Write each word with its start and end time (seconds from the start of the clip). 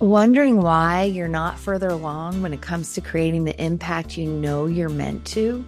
Wondering 0.00 0.62
why 0.62 1.02
you're 1.02 1.28
not 1.28 1.58
further 1.58 1.88
along 1.88 2.40
when 2.40 2.54
it 2.54 2.62
comes 2.62 2.94
to 2.94 3.02
creating 3.02 3.44
the 3.44 3.62
impact 3.62 4.16
you 4.16 4.26
know 4.26 4.64
you're 4.64 4.88
meant 4.88 5.26
to? 5.26 5.62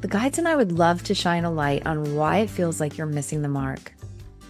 The 0.00 0.08
guides 0.08 0.38
and 0.38 0.48
I 0.48 0.56
would 0.56 0.72
love 0.72 1.04
to 1.04 1.14
shine 1.14 1.44
a 1.44 1.50
light 1.50 1.86
on 1.86 2.16
why 2.16 2.38
it 2.38 2.50
feels 2.50 2.80
like 2.80 2.98
you're 2.98 3.06
missing 3.06 3.42
the 3.42 3.48
mark. 3.48 3.92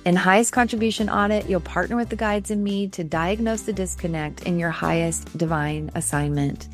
In 0.07 0.17
Highest 0.17 0.55
Contribution 0.55 1.11
Audit, 1.11 1.47
you'll 1.47 1.61
partner 1.61 1.95
with 1.95 2.09
the 2.09 2.17
guides 2.17 2.51
and 2.51 2.65
me 2.65 2.89
to 2.89 3.05
diagnose 3.05 3.61
the 3.61 3.75
disconnect 3.75 4.45
in 4.45 4.59
your 4.59 4.71
highest 4.71 5.37
divine 5.37 5.91
assignment. 5.95 6.69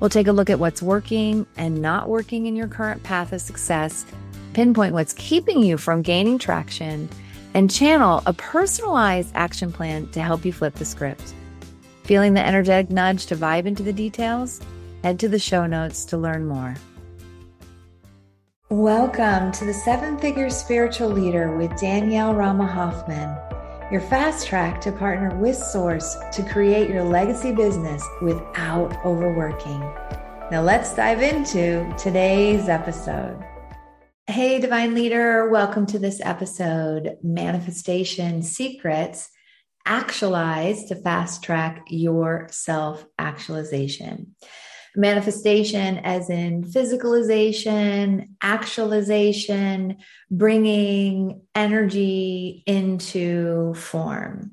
We'll 0.00 0.08
take 0.08 0.28
a 0.28 0.32
look 0.32 0.48
at 0.48 0.58
what's 0.58 0.80
working 0.80 1.46
and 1.58 1.82
not 1.82 2.08
working 2.08 2.46
in 2.46 2.56
your 2.56 2.68
current 2.68 3.02
path 3.02 3.34
of 3.34 3.42
success, 3.42 4.06
pinpoint 4.54 4.94
what's 4.94 5.12
keeping 5.12 5.62
you 5.62 5.76
from 5.76 6.00
gaining 6.00 6.38
traction 6.38 7.10
and 7.54 7.70
channel 7.70 8.22
a 8.26 8.32
personalized 8.32 9.32
action 9.34 9.72
plan 9.72 10.08
to 10.08 10.20
help 10.20 10.44
you 10.44 10.52
flip 10.52 10.74
the 10.74 10.84
script. 10.84 11.32
Feeling 12.02 12.34
the 12.34 12.46
energetic 12.46 12.90
nudge 12.90 13.26
to 13.26 13.36
vibe 13.36 13.64
into 13.64 13.82
the 13.82 13.92
details? 13.92 14.60
Head 15.02 15.18
to 15.20 15.28
the 15.28 15.38
show 15.38 15.66
notes 15.66 16.04
to 16.06 16.18
learn 16.18 16.46
more. 16.46 16.74
Welcome 18.70 19.52
to 19.52 19.64
the 19.64 19.72
Seven 19.72 20.18
Figure 20.18 20.50
Spiritual 20.50 21.10
Leader 21.10 21.56
with 21.56 21.78
Danielle 21.78 22.34
Rama 22.34 22.66
Hoffman, 22.66 23.36
your 23.92 24.00
fast 24.00 24.48
track 24.48 24.80
to 24.80 24.90
partner 24.90 25.36
with 25.36 25.56
Source 25.56 26.16
to 26.32 26.42
create 26.42 26.90
your 26.90 27.04
legacy 27.04 27.52
business 27.52 28.04
without 28.20 28.92
overworking. 29.04 29.80
Now, 30.50 30.62
let's 30.62 30.94
dive 30.94 31.22
into 31.22 31.94
today's 31.96 32.68
episode. 32.68 33.42
Hey, 34.26 34.58
Divine 34.58 34.94
Leader, 34.94 35.50
welcome 35.50 35.84
to 35.84 35.98
this 35.98 36.18
episode 36.24 37.18
Manifestation 37.22 38.40
Secrets 38.42 39.28
Actualize 39.84 40.86
to 40.86 40.96
Fast 40.96 41.42
Track 41.42 41.84
Your 41.88 42.48
Self 42.50 43.04
Actualization. 43.18 44.34
Manifestation, 44.96 45.98
as 45.98 46.30
in 46.30 46.64
physicalization, 46.64 48.28
actualization, 48.40 49.98
bringing 50.30 51.42
energy 51.54 52.62
into 52.66 53.74
form. 53.74 54.52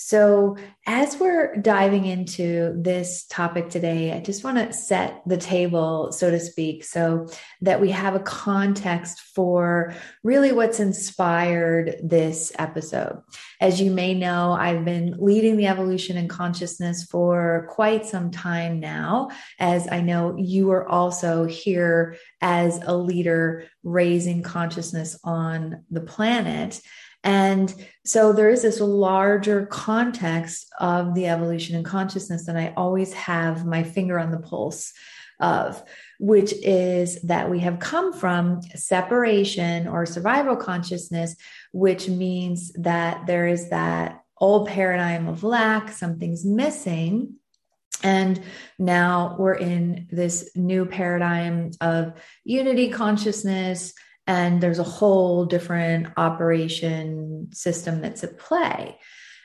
So, 0.00 0.56
as 0.86 1.18
we're 1.18 1.56
diving 1.56 2.06
into 2.06 2.72
this 2.80 3.26
topic 3.26 3.68
today, 3.68 4.12
I 4.12 4.20
just 4.20 4.44
want 4.44 4.56
to 4.56 4.72
set 4.72 5.22
the 5.26 5.36
table, 5.36 6.12
so 6.12 6.30
to 6.30 6.38
speak, 6.38 6.84
so 6.84 7.26
that 7.62 7.80
we 7.80 7.90
have 7.90 8.14
a 8.14 8.20
context 8.20 9.20
for 9.34 9.92
really 10.22 10.52
what's 10.52 10.78
inspired 10.78 11.96
this 12.00 12.52
episode. 12.60 13.20
As 13.60 13.80
you 13.80 13.90
may 13.90 14.14
know, 14.14 14.52
I've 14.52 14.84
been 14.84 15.16
leading 15.18 15.56
the 15.56 15.66
evolution 15.66 16.16
in 16.16 16.28
consciousness 16.28 17.02
for 17.02 17.66
quite 17.68 18.06
some 18.06 18.30
time 18.30 18.78
now, 18.78 19.30
as 19.58 19.88
I 19.90 20.00
know 20.00 20.36
you 20.38 20.70
are 20.70 20.88
also 20.88 21.44
here 21.44 22.16
as 22.40 22.78
a 22.84 22.96
leader 22.96 23.64
raising 23.82 24.44
consciousness 24.44 25.18
on 25.24 25.82
the 25.90 26.02
planet. 26.02 26.80
And 27.24 27.74
so 28.04 28.32
there 28.32 28.48
is 28.48 28.62
this 28.62 28.80
larger 28.80 29.66
context 29.66 30.72
of 30.78 31.14
the 31.14 31.26
evolution 31.26 31.76
in 31.76 31.84
consciousness 31.84 32.46
that 32.46 32.56
I 32.56 32.72
always 32.76 33.12
have 33.12 33.66
my 33.66 33.82
finger 33.82 34.18
on 34.18 34.30
the 34.30 34.38
pulse 34.38 34.92
of, 35.40 35.82
which 36.18 36.52
is 36.52 37.20
that 37.22 37.50
we 37.50 37.60
have 37.60 37.78
come 37.78 38.12
from 38.12 38.62
separation 38.74 39.86
or 39.88 40.06
survival 40.06 40.56
consciousness, 40.56 41.36
which 41.72 42.08
means 42.08 42.72
that 42.74 43.26
there 43.26 43.46
is 43.46 43.70
that 43.70 44.22
old 44.38 44.68
paradigm 44.68 45.28
of 45.28 45.42
lack, 45.42 45.90
something's 45.90 46.44
missing. 46.44 47.34
And 48.02 48.40
now 48.78 49.34
we're 49.38 49.54
in 49.54 50.06
this 50.10 50.50
new 50.54 50.86
paradigm 50.86 51.72
of 51.80 52.12
unity 52.44 52.90
consciousness, 52.90 53.92
and 54.28 54.60
there's 54.60 54.78
a 54.78 54.84
whole 54.84 55.46
different 55.46 56.06
operation 56.18 57.48
system 57.52 58.02
that's 58.02 58.22
at 58.22 58.38
play. 58.38 58.98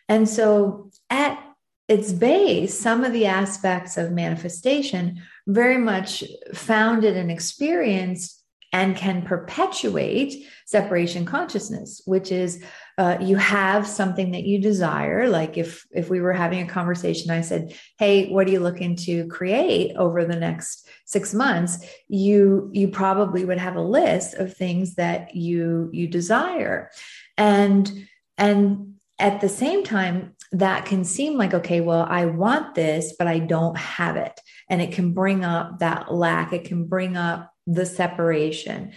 And 0.09 0.27
so, 0.27 0.91
at 1.09 1.41
its 1.87 2.11
base, 2.11 2.77
some 2.77 3.03
of 3.03 3.13
the 3.13 3.25
aspects 3.25 3.97
of 3.97 4.11
manifestation 4.11 5.21
very 5.47 5.77
much 5.77 6.23
founded 6.53 7.15
and 7.15 7.31
experienced 7.31 8.42
and 8.73 8.97
can 8.97 9.21
perpetuate 9.21 10.47
separation 10.65 11.25
consciousness, 11.25 12.01
which 12.05 12.31
is 12.31 12.63
uh, 12.97 13.17
you 13.21 13.35
have 13.35 13.87
something 13.87 14.31
that 14.31 14.43
you 14.43 14.59
desire. 14.59 15.29
Like 15.29 15.57
if 15.57 15.85
if 15.91 16.09
we 16.09 16.19
were 16.19 16.33
having 16.33 16.61
a 16.61 16.71
conversation, 16.71 17.31
I 17.31 17.41
said, 17.41 17.75
"Hey, 17.99 18.29
what 18.29 18.47
are 18.47 18.51
you 18.51 18.59
looking 18.59 18.95
to 18.97 19.27
create 19.27 19.95
over 19.95 20.25
the 20.25 20.35
next 20.35 20.87
six 21.05 21.33
months?" 21.33 21.85
You 22.07 22.69
you 22.73 22.87
probably 22.87 23.45
would 23.45 23.59
have 23.59 23.75
a 23.75 23.81
list 23.81 24.33
of 24.33 24.57
things 24.57 24.95
that 24.95 25.35
you 25.35 25.89
you 25.93 26.07
desire, 26.07 26.89
and 27.37 27.91
and 28.37 28.95
at 29.19 29.39
the 29.39 29.49
same 29.49 29.83
time, 29.83 30.35
that 30.51 30.85
can 30.85 31.03
seem 31.03 31.37
like 31.37 31.53
okay, 31.53 31.79
well, 31.79 32.07
I 32.09 32.25
want 32.25 32.73
this, 32.73 33.13
but 33.17 33.27
I 33.27 33.37
don't 33.37 33.77
have 33.77 34.17
it, 34.17 34.39
and 34.67 34.81
it 34.81 34.93
can 34.93 35.13
bring 35.13 35.45
up 35.45 35.79
that 35.79 36.11
lack. 36.11 36.53
It 36.53 36.65
can 36.65 36.85
bring 36.85 37.17
up 37.17 37.52
the 37.67 37.85
separation. 37.85 38.93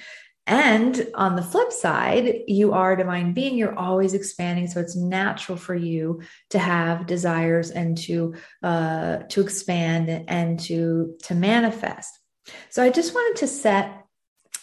And 0.48 1.08
on 1.14 1.34
the 1.34 1.42
flip 1.42 1.72
side, 1.72 2.42
you 2.46 2.72
are 2.72 2.92
a 2.92 2.96
divine 2.96 3.32
being, 3.32 3.56
you're 3.56 3.76
always 3.76 4.14
expanding. 4.14 4.68
So 4.68 4.80
it's 4.80 4.94
natural 4.94 5.58
for 5.58 5.74
you 5.74 6.22
to 6.50 6.58
have 6.60 7.06
desires 7.06 7.70
and 7.70 7.98
to 7.98 8.34
uh, 8.62 9.18
to 9.28 9.40
expand 9.40 10.24
and 10.28 10.60
to 10.60 11.16
to 11.24 11.34
manifest. 11.34 12.16
So 12.70 12.82
I 12.82 12.90
just 12.90 13.12
wanted 13.12 13.40
to 13.40 13.48
set 13.48 14.04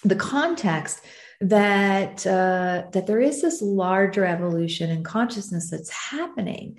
the 0.06 0.16
context 0.16 1.02
that 1.42 2.25
uh, 2.25 2.84
that 2.94 3.06
there 3.06 3.19
is 3.19 3.42
this 3.42 3.62
larger 3.62 4.25
evolution 4.25 4.90
in 4.90 5.03
consciousness 5.03 5.69
that's 5.69 5.90
happening 5.90 6.78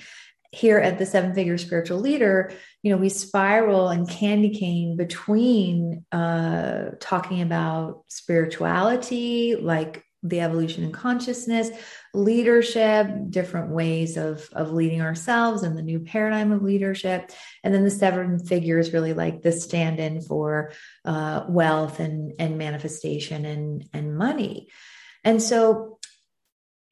here 0.55 0.79
at 0.79 0.99
the 0.99 1.07
seven 1.07 1.35
figure 1.35 1.59
spiritual 1.59 1.99
leader 1.99 2.53
you 2.83 2.91
know 2.91 2.97
we 2.97 3.09
spiral 3.09 3.89
and 3.89 4.09
candy 4.09 4.51
cane 4.51 4.97
between 4.97 6.05
uh, 6.13 6.91
talking 7.01 7.43
about 7.43 8.05
spirituality 8.09 9.57
like 9.57 10.05
the 10.23 10.41
evolution 10.41 10.85
in 10.85 10.91
consciousness 10.91 11.71
leadership 12.15 13.09
different 13.29 13.71
ways 13.71 14.17
of 14.17 14.49
of 14.53 14.73
leading 14.73 15.03
ourselves 15.03 15.63
and 15.63 15.77
the 15.77 15.83
new 15.83 16.01
paradigm 16.01 16.53
of 16.53 16.63
leadership. 16.63 17.31
And 17.63 17.75
then 17.75 17.85
the 17.85 17.91
seven 17.91 18.39
figures 18.39 18.93
really 18.93 19.13
like 19.13 19.43
the 19.43 19.53
stand-in 19.53 20.23
for 20.23 20.73
uh, 21.05 21.45
wealth 21.49 22.01
and 22.01 22.33
and 22.39 22.57
manifestation 22.57 23.45
and 23.45 23.85
and 23.93 24.17
money. 24.17 24.69
And 25.25 25.43
so 25.43 25.94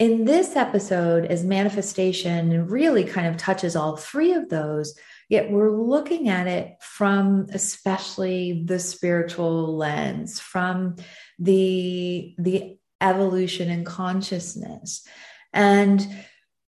in 0.03 0.25
this 0.25 0.57
episode, 0.57 1.27
as 1.27 1.45
manifestation 1.45 2.67
really 2.67 3.05
kind 3.05 3.29
of 3.29 3.37
touches 3.37 3.77
all 3.77 3.97
three 3.97 4.33
of 4.33 4.49
those, 4.49 4.99
yet 5.29 5.49
we're 5.49 5.71
looking 5.71 6.29
at 6.29 6.49
it 6.49 6.75
from 6.81 7.47
especially 7.53 8.65
the 8.65 8.81
spiritual 8.81 9.77
lens, 9.77 10.41
from 10.41 10.97
the, 11.39 12.35
the 12.37 12.77
evolution 13.01 13.71
in 13.71 13.85
consciousness. 13.85 15.07
And 15.53 16.05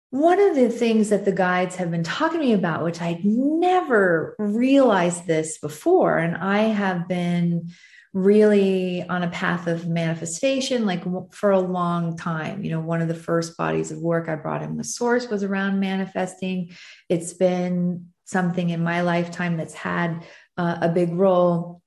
one 0.10 0.42
of 0.42 0.58
the 0.58 0.68
things 0.68 1.08
that 1.08 1.24
the 1.24 1.32
guides 1.32 1.78
have 1.78 1.92
been 1.92 2.04
talking 2.04 2.42
to 2.42 2.46
me 2.46 2.52
about, 2.52 2.84
which 2.84 3.02
I'd 3.02 3.24
never 3.24 4.36
realized 4.38 5.28
this 5.28 5.60
before, 5.60 6.18
and 6.18 6.36
I 6.36 6.64
have 6.64 7.08
been 7.08 7.72
really 8.14 9.04
on 9.10 9.24
a 9.24 9.30
path 9.30 9.66
of 9.66 9.88
manifestation 9.88 10.86
like 10.86 11.04
for 11.32 11.52
a 11.52 11.60
long 11.60 12.16
time. 12.16 12.64
You 12.64 12.72
know 12.72 12.80
one 12.80 13.02
of 13.02 13.08
the 13.08 13.16
first 13.16 13.58
bodies 13.58 13.92
of 13.92 14.00
work 14.00 14.30
i 14.30 14.36
brought 14.36 14.62
in 14.62 14.78
with 14.78 14.86
source 14.86 15.28
was 15.30 15.44
around 15.44 15.80
manifesting. 15.80 16.72
It's 17.10 17.34
been 17.34 18.10
something 18.26 18.70
in 18.70 18.84
my 18.84 19.02
lifetime 19.02 19.58
that's 19.58 19.74
had 19.74 20.26
uh, 20.58 20.78
a 20.82 20.90
big 20.90 21.12
role. 21.14 21.82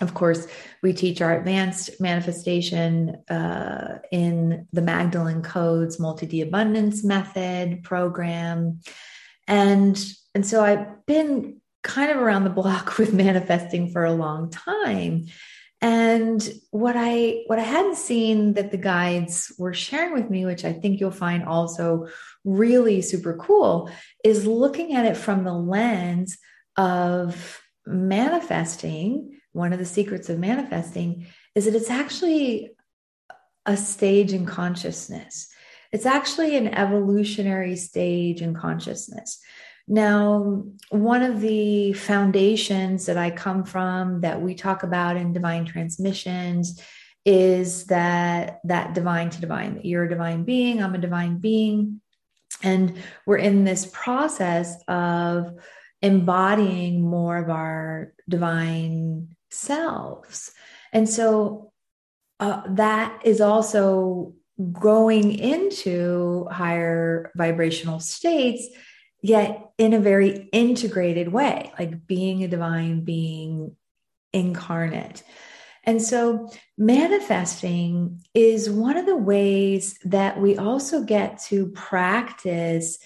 Of 0.00 0.14
course 0.14 0.46
we 0.82 0.94
teach 0.94 1.20
our 1.20 1.38
advanced 1.38 2.00
manifestation 2.00 3.18
uh, 3.28 3.98
in 4.10 4.66
the 4.72 4.82
magdalene 4.82 5.42
codes 5.42 6.00
multi-d 6.00 6.40
abundance 6.40 7.04
method 7.04 7.82
program. 7.82 8.80
And 9.46 10.02
and 10.34 10.44
so 10.44 10.64
i've 10.64 11.06
been 11.06 11.60
kind 11.82 12.10
of 12.10 12.16
around 12.16 12.44
the 12.44 12.50
block 12.50 12.98
with 12.98 13.12
manifesting 13.12 13.90
for 13.90 14.04
a 14.04 14.12
long 14.12 14.50
time 14.50 15.26
and 15.82 16.48
what 16.70 16.94
i 16.96 17.42
what 17.46 17.58
i 17.58 17.62
hadn't 17.62 17.96
seen 17.96 18.54
that 18.54 18.70
the 18.70 18.78
guides 18.78 19.52
were 19.58 19.74
sharing 19.74 20.14
with 20.14 20.30
me 20.30 20.46
which 20.46 20.64
i 20.64 20.72
think 20.72 20.98
you'll 20.98 21.10
find 21.10 21.44
also 21.44 22.06
really 22.44 23.02
super 23.02 23.36
cool 23.36 23.90
is 24.24 24.46
looking 24.46 24.94
at 24.94 25.04
it 25.04 25.16
from 25.16 25.44
the 25.44 25.52
lens 25.52 26.38
of 26.76 27.60
manifesting 27.86 29.38
one 29.52 29.72
of 29.72 29.78
the 29.78 29.86
secrets 29.86 30.28
of 30.28 30.38
manifesting 30.38 31.26
is 31.54 31.64
that 31.64 31.74
it's 31.74 31.90
actually 31.90 32.70
a 33.64 33.76
stage 33.76 34.32
in 34.32 34.46
consciousness. 34.46 35.48
It's 35.92 36.06
actually 36.06 36.56
an 36.56 36.68
evolutionary 36.68 37.76
stage 37.76 38.42
in 38.42 38.54
consciousness 38.54 39.40
Now, 39.88 40.64
one 40.90 41.22
of 41.22 41.40
the 41.40 41.92
foundations 41.92 43.06
that 43.06 43.16
I 43.16 43.30
come 43.30 43.64
from 43.64 44.22
that 44.22 44.40
we 44.40 44.54
talk 44.54 44.82
about 44.82 45.16
in 45.16 45.32
divine 45.32 45.64
transmissions 45.64 46.80
is 47.24 47.86
that 47.86 48.60
that 48.64 48.94
divine 48.94 49.30
to 49.30 49.40
divine 49.40 49.74
that 49.74 49.84
you're 49.84 50.04
a 50.04 50.08
divine 50.08 50.44
being, 50.44 50.82
I'm 50.82 50.94
a 50.94 50.98
divine 50.98 51.38
being, 51.38 52.00
and 52.62 52.96
we're 53.26 53.36
in 53.36 53.64
this 53.64 53.86
process 53.92 54.82
of 54.88 55.54
embodying 56.02 57.00
more 57.00 57.36
of 57.36 57.50
our 57.50 58.12
divine 58.28 59.36
selves. 59.50 60.52
And 60.92 61.08
so 61.08 61.72
uh, 62.38 62.62
that 62.74 63.22
is 63.24 63.40
also 63.40 64.34
going 64.72 65.38
into 65.38 66.46
higher 66.50 67.30
vibrational 67.34 68.00
states, 68.00 68.68
yet 69.28 69.70
in 69.78 69.92
a 69.92 70.00
very 70.00 70.48
integrated 70.52 71.32
way, 71.32 71.72
like 71.78 72.06
being 72.06 72.44
a 72.44 72.48
divine 72.48 73.04
being 73.04 73.76
incarnate. 74.32 75.22
And 75.84 76.02
so, 76.02 76.50
manifesting 76.76 78.22
is 78.34 78.68
one 78.68 78.96
of 78.96 79.06
the 79.06 79.16
ways 79.16 79.98
that 80.04 80.40
we 80.40 80.56
also 80.56 81.04
get 81.04 81.40
to 81.44 81.68
practice 81.68 82.98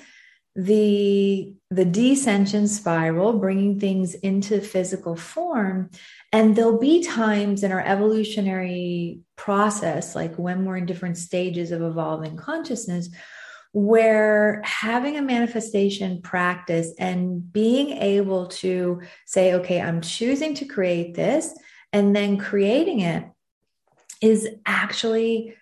the 0.56 1.54
the 1.70 1.84
descension 1.84 2.66
spiral 2.66 3.34
bringing 3.34 3.78
things 3.78 4.14
into 4.14 4.60
physical 4.60 5.14
form 5.14 5.88
and 6.32 6.56
there'll 6.56 6.80
be 6.80 7.04
times 7.04 7.62
in 7.62 7.70
our 7.70 7.80
evolutionary 7.80 9.20
process 9.36 10.16
like 10.16 10.34
when 10.34 10.64
we're 10.64 10.76
in 10.76 10.86
different 10.86 11.16
stages 11.16 11.70
of 11.70 11.82
evolving 11.82 12.36
consciousness 12.36 13.10
where 13.72 14.60
having 14.64 15.16
a 15.16 15.22
manifestation 15.22 16.20
practice 16.22 16.92
and 16.98 17.52
being 17.52 17.90
able 17.90 18.48
to 18.48 19.00
say 19.26 19.54
okay 19.54 19.80
i'm 19.80 20.00
choosing 20.00 20.54
to 20.54 20.64
create 20.64 21.14
this 21.14 21.56
and 21.92 22.14
then 22.14 22.36
creating 22.36 23.00
it 23.00 23.24
is 24.20 24.48
actually 24.66 25.54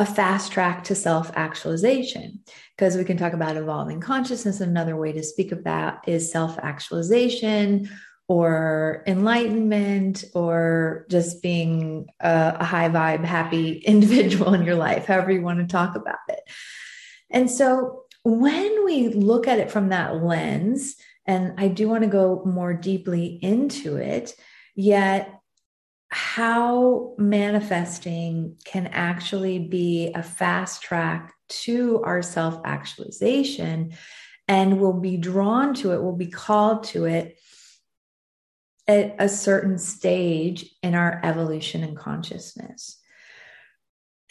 a 0.00 0.06
fast 0.06 0.50
track 0.50 0.84
to 0.84 0.94
self 0.94 1.30
actualization 1.36 2.40
because 2.76 2.96
we 2.96 3.04
can 3.04 3.18
talk 3.18 3.34
about 3.34 3.58
evolving 3.58 4.00
consciousness. 4.00 4.60
Another 4.60 4.96
way 4.96 5.12
to 5.12 5.22
speak 5.22 5.52
of 5.52 5.64
that 5.64 6.02
is 6.06 6.32
self 6.32 6.58
actualization 6.58 7.90
or 8.26 9.02
enlightenment 9.06 10.24
or 10.34 11.04
just 11.10 11.42
being 11.42 12.06
a, 12.20 12.56
a, 12.60 12.64
high 12.64 12.88
vibe, 12.88 13.24
happy 13.24 13.78
individual 13.84 14.54
in 14.54 14.62
your 14.62 14.76
life, 14.76 15.04
however 15.04 15.32
you 15.32 15.42
want 15.42 15.58
to 15.58 15.66
talk 15.66 15.96
about 15.96 16.18
it. 16.28 16.40
And 17.30 17.50
so 17.50 18.04
when 18.22 18.84
we 18.84 19.08
look 19.08 19.48
at 19.48 19.58
it 19.58 19.70
from 19.70 19.88
that 19.88 20.22
lens, 20.22 20.96
and 21.26 21.54
I 21.58 21.68
do 21.68 21.88
want 21.88 22.02
to 22.02 22.10
go 22.10 22.42
more 22.44 22.74
deeply 22.74 23.38
into 23.42 23.96
it, 23.96 24.34
yet 24.74 25.40
how 26.08 27.14
manifesting 27.18 28.56
can 28.64 28.88
actually 28.88 29.58
be 29.60 30.10
a 30.14 30.22
fast 30.22 30.82
track 30.82 31.32
to 31.48 32.02
our 32.02 32.22
self 32.22 32.60
actualization 32.64 33.92
and 34.48 34.80
will 34.80 35.00
be 35.00 35.16
drawn 35.16 35.74
to 35.74 35.92
it, 35.92 36.02
will 36.02 36.16
be 36.16 36.26
called 36.26 36.82
to 36.82 37.04
it 37.04 37.38
at 38.88 39.14
a 39.20 39.28
certain 39.28 39.78
stage 39.78 40.74
in 40.82 40.96
our 40.96 41.20
evolution 41.22 41.84
and 41.84 41.96
consciousness. 41.96 42.99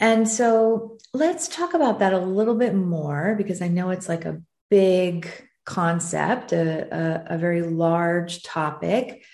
And 0.00 0.26
so 0.26 0.98
let's 1.12 1.46
talk 1.46 1.74
about 1.74 1.98
that 1.98 2.14
a 2.14 2.18
little 2.18 2.54
bit 2.54 2.74
more 2.74 3.34
because 3.36 3.60
I 3.60 3.68
know 3.68 3.90
it's 3.90 4.08
like 4.08 4.24
a 4.24 4.40
big 4.70 5.30
concept, 5.66 6.52
a, 6.52 6.88
a, 7.30 7.34
a 7.34 7.38
very 7.38 7.62
large 7.62 8.42
topic 8.42 9.24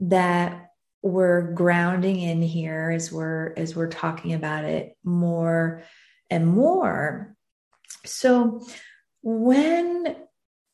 that 0.00 0.68
we're 1.02 1.52
grounding 1.52 2.20
in 2.20 2.40
here 2.40 2.90
as 2.90 3.10
we're 3.10 3.52
as 3.56 3.74
we're 3.74 3.88
talking 3.88 4.34
about 4.34 4.64
it 4.64 4.96
more 5.02 5.82
and 6.30 6.46
more. 6.46 7.34
So 8.06 8.64
when 9.22 10.16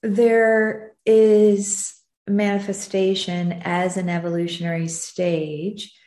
there 0.03 0.93
is 1.06 1.94
manifestation 2.29 3.62
as 3.65 3.97
an 3.97 4.11
evolutionary 4.11 4.89
stage 4.89 5.98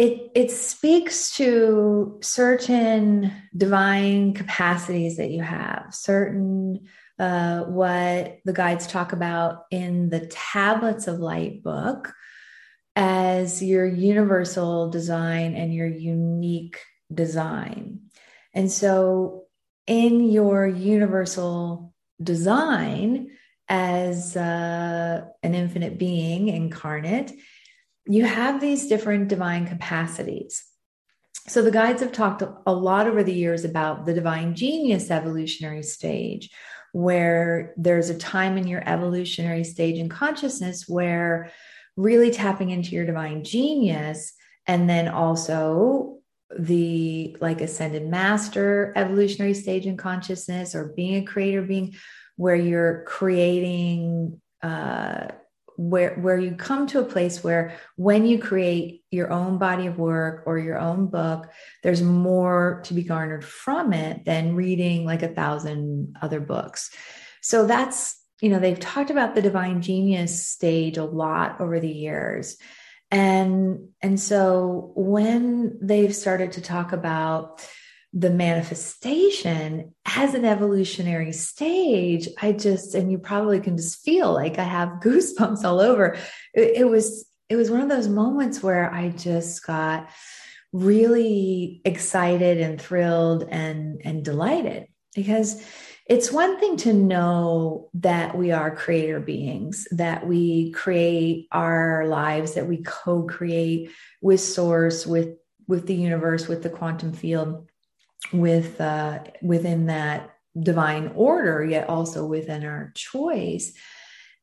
it 0.00 0.30
it 0.34 0.50
speaks 0.50 1.36
to 1.36 2.18
certain 2.22 3.30
divine 3.54 4.32
capacities 4.32 5.18
that 5.18 5.30
you 5.30 5.42
have 5.42 5.88
certain 5.90 6.86
uh, 7.18 7.64
what 7.64 8.38
the 8.46 8.54
guides 8.54 8.86
talk 8.86 9.12
about 9.12 9.66
in 9.70 10.08
the 10.08 10.26
tablets 10.28 11.06
of 11.06 11.18
light 11.18 11.62
book 11.62 12.14
as 12.96 13.62
your 13.62 13.84
universal 13.84 14.88
design 14.88 15.54
and 15.54 15.74
your 15.74 15.86
unique 15.86 16.78
design. 17.12 18.00
And 18.54 18.72
so, 18.72 19.44
in 19.86 20.30
your 20.30 20.66
universal 20.66 21.92
design 22.22 23.32
as 23.68 24.34
uh, 24.34 25.26
an 25.42 25.54
infinite 25.54 25.98
being 25.98 26.48
incarnate, 26.48 27.32
you 28.10 28.24
have 28.24 28.60
these 28.60 28.88
different 28.88 29.28
divine 29.28 29.66
capacities. 29.66 30.64
So, 31.46 31.62
the 31.62 31.70
guides 31.70 32.02
have 32.02 32.12
talked 32.12 32.42
a 32.42 32.72
lot 32.72 33.06
over 33.06 33.22
the 33.22 33.32
years 33.32 33.64
about 33.64 34.06
the 34.06 34.14
divine 34.14 34.54
genius 34.54 35.10
evolutionary 35.10 35.82
stage, 35.82 36.50
where 36.92 37.72
there's 37.76 38.10
a 38.10 38.18
time 38.18 38.58
in 38.58 38.66
your 38.66 38.82
evolutionary 38.86 39.64
stage 39.64 39.96
in 39.96 40.08
consciousness 40.08 40.88
where 40.88 41.50
really 41.96 42.30
tapping 42.30 42.70
into 42.70 42.90
your 42.90 43.06
divine 43.06 43.44
genius 43.44 44.32
and 44.66 44.88
then 44.88 45.08
also 45.08 46.18
the 46.58 47.36
like 47.40 47.60
ascended 47.60 48.06
master 48.08 48.92
evolutionary 48.96 49.54
stage 49.54 49.86
in 49.86 49.96
consciousness 49.96 50.74
or 50.74 50.92
being 50.96 51.22
a 51.22 51.26
creator 51.26 51.62
being 51.62 51.94
where 52.36 52.56
you're 52.56 53.04
creating 53.06 54.40
uh 54.62 55.28
where 55.88 56.14
where 56.16 56.38
you 56.38 56.54
come 56.54 56.86
to 56.86 57.00
a 57.00 57.04
place 57.04 57.42
where 57.42 57.74
when 57.96 58.26
you 58.26 58.38
create 58.38 59.02
your 59.10 59.32
own 59.32 59.56
body 59.56 59.86
of 59.86 59.98
work 59.98 60.42
or 60.46 60.58
your 60.58 60.78
own 60.78 61.06
book 61.06 61.48
there's 61.82 62.02
more 62.02 62.82
to 62.84 62.92
be 62.92 63.02
garnered 63.02 63.44
from 63.44 63.92
it 63.92 64.24
than 64.24 64.54
reading 64.54 65.06
like 65.06 65.22
a 65.22 65.34
thousand 65.34 66.14
other 66.20 66.40
books 66.40 66.90
so 67.40 67.66
that's 67.66 68.20
you 68.40 68.48
know, 68.48 68.58
they've 68.58 68.80
talked 68.80 69.10
about 69.10 69.34
the 69.34 69.42
divine 69.42 69.82
genius 69.82 70.46
stage 70.46 70.96
a 70.96 71.04
lot 71.04 71.60
over 71.60 71.78
the 71.78 71.90
years. 71.90 72.56
And 73.10 73.88
and 74.00 74.18
so 74.18 74.92
when 74.94 75.78
they've 75.82 76.14
started 76.14 76.52
to 76.52 76.60
talk 76.60 76.92
about 76.92 77.66
the 78.12 78.30
manifestation 78.30 79.94
as 80.04 80.34
an 80.34 80.44
evolutionary 80.44 81.32
stage, 81.32 82.28
I 82.40 82.52
just 82.52 82.94
and 82.94 83.10
you 83.10 83.18
probably 83.18 83.60
can 83.60 83.76
just 83.76 84.02
feel 84.02 84.32
like 84.32 84.58
I 84.58 84.64
have 84.64 84.88
goosebumps 85.02 85.64
all 85.64 85.80
over. 85.80 86.16
It, 86.54 86.78
it 86.78 86.84
was 86.88 87.26
it 87.48 87.56
was 87.56 87.70
one 87.70 87.80
of 87.80 87.88
those 87.88 88.08
moments 88.08 88.62
where 88.62 88.92
I 88.92 89.10
just 89.10 89.64
got 89.64 90.10
really 90.72 91.80
excited 91.84 92.60
and 92.60 92.80
thrilled 92.80 93.44
and 93.48 94.00
and 94.04 94.24
delighted 94.24 94.86
because 95.14 95.62
it's 96.10 96.32
one 96.32 96.58
thing 96.58 96.76
to 96.78 96.92
know 96.92 97.88
that 97.94 98.36
we 98.36 98.50
are 98.50 98.74
creator 98.74 99.20
beings, 99.20 99.86
that 99.92 100.26
we 100.26 100.72
create 100.72 101.46
our 101.52 102.04
lives, 102.08 102.54
that 102.54 102.66
we 102.66 102.78
co 102.78 103.22
create 103.22 103.92
with 104.20 104.40
source, 104.40 105.06
with, 105.06 105.36
with 105.68 105.86
the 105.86 105.94
universe, 105.94 106.48
with 106.48 106.64
the 106.64 106.68
quantum 106.68 107.12
field, 107.12 107.69
with 108.32 108.80
uh, 108.80 109.20
within 109.42 109.86
that 109.86 110.30
divine 110.60 111.12
order, 111.14 111.64
yet 111.64 111.88
also 111.88 112.26
within 112.26 112.64
our 112.64 112.92
choice. 112.94 113.72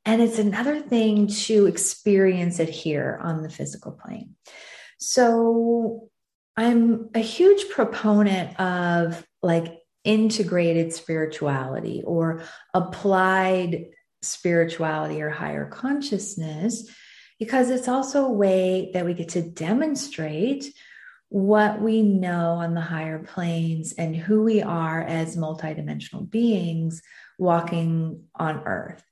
And 0.06 0.22
it's 0.22 0.40
another 0.40 0.80
thing 0.80 1.28
to 1.28 1.66
experience 1.66 2.60
it 2.60 2.70
here 2.70 3.20
on 3.22 3.44
the 3.44 3.50
physical 3.50 3.92
plane. 3.92 4.36
So 5.00 6.10
I'm 6.56 7.10
a 7.14 7.20
huge 7.20 7.70
proponent 7.70 8.58
of 8.60 9.26
like 9.44 9.80
integrated 10.04 10.94
spirituality 10.94 12.04
or 12.06 12.42
applied 12.74 13.88
spirituality 14.22 15.22
or 15.22 15.30
higher 15.30 15.66
consciousness, 15.66 16.90
because 17.38 17.70
it's 17.70 17.88
also 17.88 18.26
a 18.26 18.32
way 18.32 18.92
that 18.94 19.06
we 19.06 19.14
get 19.14 19.30
to 19.30 19.42
demonstrate 19.42 20.74
what 21.30 21.82
we 21.82 22.02
know 22.02 22.52
on 22.52 22.74
the 22.74 22.82
higher 22.82 23.20
planes 23.20 23.94
and 23.94 24.16
who 24.16 24.44
we 24.44 24.62
are 24.62 25.02
as 25.02 25.36
multidimensional 25.36 26.30
beings 26.30 27.02
walking 27.38 28.24
on 28.36 28.64
earth. 28.66 29.04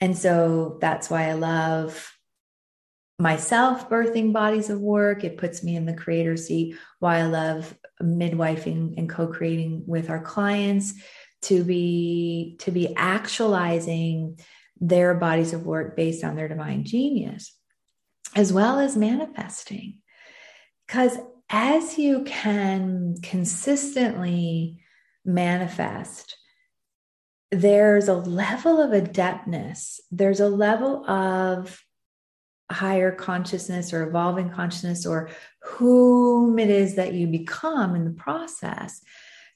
And 0.00 0.16
so 0.16 0.78
that's 0.80 1.08
why 1.08 1.28
I 1.28 1.32
love 1.32 2.12
myself 3.18 3.88
birthing 3.88 4.32
bodies 4.32 4.68
of 4.68 4.80
work. 4.80 5.24
It 5.24 5.38
puts 5.38 5.62
me 5.62 5.76
in 5.76 5.86
the 5.86 5.94
creator 5.94 6.36
seat. 6.36 6.76
Why 6.98 7.18
I 7.18 7.24
love 7.24 7.74
midwifing 8.02 8.98
and 8.98 9.08
co-creating 9.08 9.84
with 9.86 10.10
our 10.10 10.20
clients 10.20 10.94
to 11.42 11.64
be 11.64 12.56
to 12.60 12.70
be 12.70 12.94
actualizing 12.96 14.38
their 14.80 15.14
bodies 15.14 15.52
of 15.52 15.64
work 15.64 15.96
based 15.96 16.24
on 16.24 16.34
their 16.34 16.48
divine 16.48 16.84
genius, 16.84 17.56
as 18.34 18.52
well 18.52 18.80
as 18.80 18.96
manifesting. 18.96 19.98
Because 20.86 21.16
as 21.52 21.98
you 21.98 22.24
can 22.24 23.14
consistently 23.22 24.82
manifest, 25.24 26.38
there's 27.50 28.08
a 28.08 28.14
level 28.14 28.80
of 28.80 28.90
adeptness, 28.92 30.00
there's 30.10 30.40
a 30.40 30.48
level 30.48 31.08
of 31.08 31.84
higher 32.70 33.12
consciousness 33.12 33.92
or 33.92 34.02
evolving 34.08 34.48
consciousness 34.48 35.04
or 35.04 35.28
whom 35.62 36.58
it 36.58 36.70
is 36.70 36.94
that 36.94 37.12
you 37.12 37.26
become 37.26 37.94
in 37.94 38.06
the 38.06 38.10
process 38.12 39.02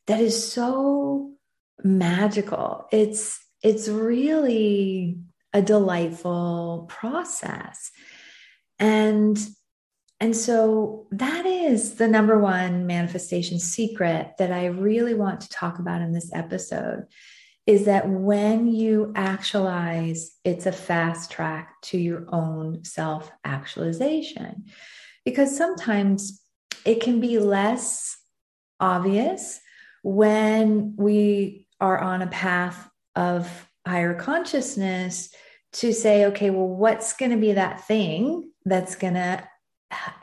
that 0.06 0.20
is 0.20 0.52
so 0.52 1.32
magical. 1.82 2.86
It's 2.92 3.42
it's 3.62 3.88
really 3.88 5.18
a 5.54 5.62
delightful 5.62 6.86
process. 6.90 7.90
And 8.78 9.38
and 10.20 10.34
so 10.34 11.06
that 11.10 11.44
is 11.44 11.96
the 11.96 12.08
number 12.08 12.38
one 12.38 12.86
manifestation 12.86 13.58
secret 13.58 14.32
that 14.38 14.50
I 14.50 14.66
really 14.66 15.14
want 15.14 15.42
to 15.42 15.48
talk 15.50 15.78
about 15.78 16.00
in 16.00 16.12
this 16.12 16.30
episode 16.32 17.06
is 17.66 17.84
that 17.84 18.08
when 18.08 18.68
you 18.68 19.12
actualize, 19.14 20.30
it's 20.44 20.66
a 20.66 20.72
fast 20.72 21.30
track 21.32 21.74
to 21.82 21.98
your 21.98 22.24
own 22.28 22.84
self 22.84 23.30
actualization. 23.44 24.66
Because 25.24 25.56
sometimes 25.56 26.40
it 26.84 27.02
can 27.02 27.20
be 27.20 27.38
less 27.38 28.16
obvious 28.78 29.60
when 30.02 30.94
we 30.96 31.66
are 31.80 31.98
on 31.98 32.22
a 32.22 32.28
path 32.28 32.88
of 33.16 33.68
higher 33.86 34.14
consciousness 34.14 35.34
to 35.72 35.92
say, 35.92 36.26
okay, 36.26 36.50
well, 36.50 36.68
what's 36.68 37.14
going 37.14 37.32
to 37.32 37.36
be 37.36 37.52
that 37.52 37.84
thing 37.86 38.50
that's 38.64 38.94
going 38.94 39.14
to 39.14 39.46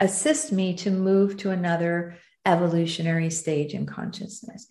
assist 0.00 0.52
me 0.52 0.74
to 0.74 0.90
move 0.90 1.36
to 1.38 1.50
another 1.50 2.16
evolutionary 2.46 3.30
stage 3.30 3.74
in 3.74 3.86
consciousness? 3.86 4.66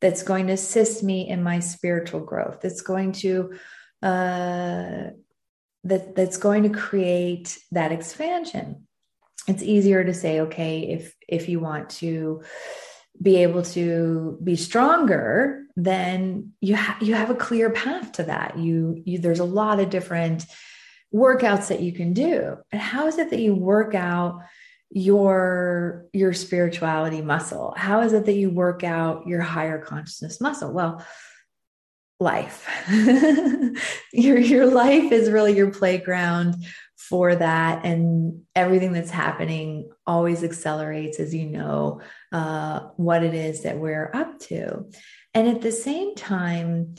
That's 0.00 0.22
going 0.22 0.46
to 0.46 0.52
assist 0.52 1.02
me 1.02 1.28
in 1.28 1.42
my 1.42 1.58
spiritual 1.60 2.20
growth. 2.20 2.60
That's 2.60 2.82
going 2.82 3.12
to 3.12 3.54
uh, 4.02 5.10
that 5.84 6.14
that's 6.14 6.36
going 6.36 6.64
to 6.64 6.70
create 6.70 7.58
that 7.72 7.92
expansion. 7.92 8.86
It's 9.46 9.62
easier 9.62 10.04
to 10.04 10.14
say, 10.14 10.40
okay, 10.40 10.80
if 10.80 11.14
if 11.28 11.48
you 11.48 11.60
want 11.60 11.90
to 11.90 12.42
be 13.20 13.38
able 13.38 13.62
to 13.62 14.38
be 14.42 14.54
stronger 14.54 15.64
then 15.76 16.52
you 16.60 16.74
have 16.74 17.00
you 17.00 17.14
have 17.14 17.30
a 17.30 17.34
clear 17.34 17.70
path 17.70 18.12
to 18.12 18.24
that 18.24 18.58
you, 18.58 19.00
you 19.06 19.18
there's 19.18 19.38
a 19.38 19.44
lot 19.44 19.78
of 19.78 19.90
different 19.90 20.44
workouts 21.14 21.68
that 21.68 21.80
you 21.80 21.92
can 21.92 22.12
do. 22.12 22.56
And 22.72 22.80
how 22.80 23.06
is 23.06 23.18
it 23.18 23.30
that 23.30 23.40
you 23.40 23.54
work 23.54 23.94
out 23.94 24.42
your 24.90 26.06
your 26.12 26.32
spirituality 26.32 27.20
muscle? 27.20 27.74
How 27.76 28.00
is 28.00 28.12
it 28.12 28.26
that 28.26 28.36
you 28.36 28.50
work 28.50 28.84
out 28.84 29.26
your 29.26 29.40
higher 29.40 29.78
consciousness 29.78 30.40
muscle? 30.40 30.72
Well 30.72 31.04
life. 32.20 32.66
Your 34.12 34.38
your 34.38 34.66
life 34.66 35.12
is 35.12 35.30
really 35.30 35.56
your 35.56 35.70
playground 35.70 36.56
for 36.96 37.34
that. 37.34 37.84
And 37.84 38.42
everything 38.56 38.92
that's 38.92 39.10
happening 39.10 39.90
always 40.06 40.42
accelerates 40.42 41.20
as 41.20 41.34
you 41.34 41.46
know 41.46 42.00
uh, 42.32 42.88
what 42.96 43.22
it 43.22 43.34
is 43.34 43.62
that 43.62 43.78
we're 43.78 44.10
up 44.12 44.38
to. 44.40 44.90
And 45.32 45.48
at 45.48 45.62
the 45.62 45.72
same 45.72 46.16
time 46.16 46.96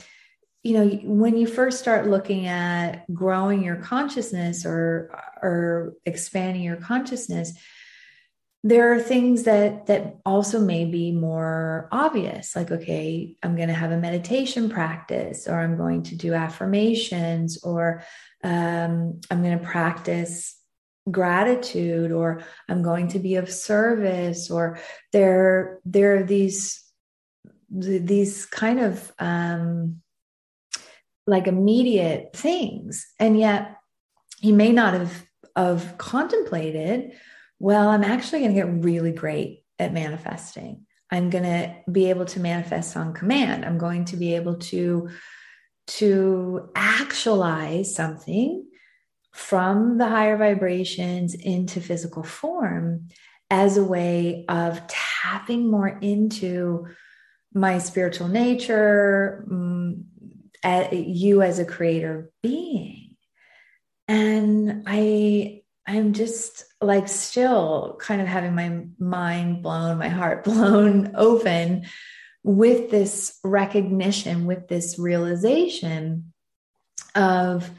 you 0.62 0.74
know 0.74 0.86
when 1.04 1.36
you 1.36 1.46
first 1.46 1.78
start 1.78 2.08
looking 2.08 2.46
at 2.46 3.04
growing 3.12 3.62
your 3.62 3.76
consciousness 3.76 4.66
or 4.66 5.10
or 5.42 5.94
expanding 6.04 6.62
your 6.62 6.76
consciousness 6.76 7.52
there 8.62 8.92
are 8.92 9.00
things 9.00 9.44
that 9.44 9.86
that 9.86 10.16
also 10.26 10.60
may 10.60 10.84
be 10.84 11.12
more 11.12 11.88
obvious 11.90 12.54
like 12.54 12.70
okay 12.70 13.34
i'm 13.42 13.56
going 13.56 13.68
to 13.68 13.74
have 13.74 13.90
a 13.90 13.96
meditation 13.96 14.68
practice 14.68 15.48
or 15.48 15.58
i'm 15.58 15.76
going 15.76 16.02
to 16.02 16.14
do 16.14 16.34
affirmations 16.34 17.62
or 17.64 18.02
um, 18.44 19.20
i'm 19.30 19.42
going 19.42 19.58
to 19.58 19.64
practice 19.64 20.56
gratitude 21.10 22.12
or 22.12 22.42
i'm 22.68 22.82
going 22.82 23.08
to 23.08 23.18
be 23.18 23.36
of 23.36 23.50
service 23.50 24.50
or 24.50 24.78
there 25.12 25.78
there 25.86 26.18
are 26.18 26.22
these 26.22 26.84
these 27.70 28.46
kind 28.46 28.80
of 28.80 29.12
um, 29.20 30.02
like 31.30 31.46
immediate 31.46 32.34
things. 32.34 33.06
And 33.18 33.38
yet 33.38 33.76
you 34.40 34.52
may 34.52 34.72
not 34.72 34.94
have 34.94 35.26
have 35.56 35.98
contemplated 35.98 37.12
well 37.58 37.88
i'm 37.88 38.04
actually 38.04 38.38
going 38.38 38.54
to 38.54 38.60
get 38.60 38.84
really 38.84 39.12
great 39.12 39.60
at 39.80 39.92
manifesting. 39.92 40.86
I'm 41.10 41.30
going 41.30 41.44
to 41.44 41.74
be 41.90 42.10
able 42.10 42.26
to 42.26 42.40
manifest 42.40 42.96
on 42.96 43.14
command. 43.14 43.64
I'm 43.64 43.78
going 43.78 44.04
to 44.06 44.16
be 44.16 44.36
able 44.36 44.58
to 44.58 45.08
to 45.86 46.70
actualize 46.76 47.92
something 47.92 48.64
from 49.32 49.98
the 49.98 50.06
higher 50.06 50.36
vibrations 50.36 51.34
into 51.34 51.80
physical 51.80 52.22
form 52.22 53.08
as 53.50 53.76
a 53.76 53.82
way 53.82 54.44
of 54.48 54.80
tapping 54.86 55.68
more 55.68 55.88
into 55.88 56.86
my 57.52 57.78
spiritual 57.78 58.28
nature, 58.28 59.44
mm, 59.50 60.00
you 60.92 61.42
as 61.42 61.58
a 61.58 61.64
creator 61.64 62.30
being. 62.42 63.16
And 64.08 64.84
I 64.86 65.62
I'm 65.86 66.12
just 66.12 66.64
like 66.80 67.08
still 67.08 67.96
kind 68.00 68.20
of 68.20 68.28
having 68.28 68.54
my 68.54 68.86
mind 68.98 69.62
blown, 69.62 69.98
my 69.98 70.08
heart 70.08 70.44
blown 70.44 71.12
open 71.16 71.86
with 72.42 72.90
this 72.90 73.38
recognition, 73.42 74.46
with 74.46 74.68
this 74.68 74.98
realization 74.98 76.32
of 77.14 77.70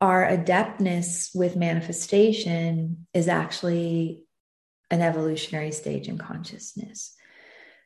our 0.00 0.24
adeptness 0.26 1.34
with 1.34 1.56
manifestation 1.56 3.06
is 3.12 3.28
actually 3.28 4.22
an 4.90 5.02
evolutionary 5.02 5.72
stage 5.72 6.08
in 6.08 6.18
consciousness. 6.18 7.14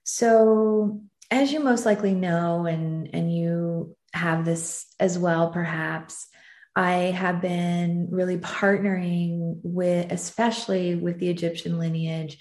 So, 0.04 1.02
as 1.30 1.52
you 1.52 1.60
most 1.60 1.86
likely 1.86 2.14
know, 2.14 2.66
and, 2.66 3.12
and 3.14 3.34
you 3.34 3.96
have 4.12 4.44
this 4.44 4.86
as 5.00 5.18
well, 5.18 5.50
perhaps, 5.50 6.26
I 6.74 6.92
have 6.92 7.42
been 7.42 8.08
really 8.10 8.38
partnering 8.38 9.58
with, 9.62 10.10
especially 10.10 10.94
with 10.94 11.18
the 11.18 11.28
Egyptian 11.28 11.78
lineage, 11.78 12.38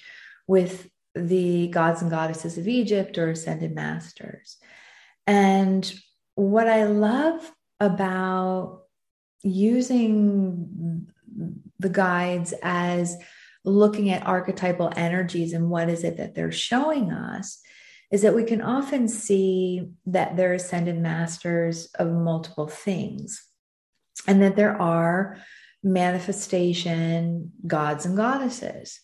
with 0.47 0.89
the 1.15 1.67
gods 1.67 2.01
and 2.01 2.09
goddesses 2.09 2.57
of 2.57 2.67
Egypt 2.67 3.17
or 3.17 3.29
ascended 3.29 3.75
masters. 3.75 4.57
And 5.27 5.91
what 6.35 6.67
I 6.67 6.85
love 6.85 7.51
about 7.79 8.83
using 9.43 11.07
the 11.79 11.89
guides 11.89 12.53
as 12.63 13.17
looking 13.65 14.09
at 14.09 14.25
archetypal 14.25 14.91
energies 14.95 15.53
and 15.53 15.69
what 15.69 15.89
is 15.89 16.03
it 16.03 16.17
that 16.17 16.35
they're 16.35 16.51
showing 16.51 17.11
us 17.11 17.61
is 18.11 18.23
that 18.23 18.35
we 18.35 18.43
can 18.43 18.61
often 18.61 19.07
see 19.07 19.89
that 20.05 20.35
they're 20.35 20.53
ascended 20.53 20.97
masters 20.97 21.85
of 21.95 22.11
multiple 22.11 22.67
things 22.67 23.45
and 24.27 24.41
that 24.41 24.55
there 24.55 24.79
are 24.79 25.37
manifestation 25.83 27.51
gods 27.65 28.05
and 28.05 28.17
goddesses 28.17 28.99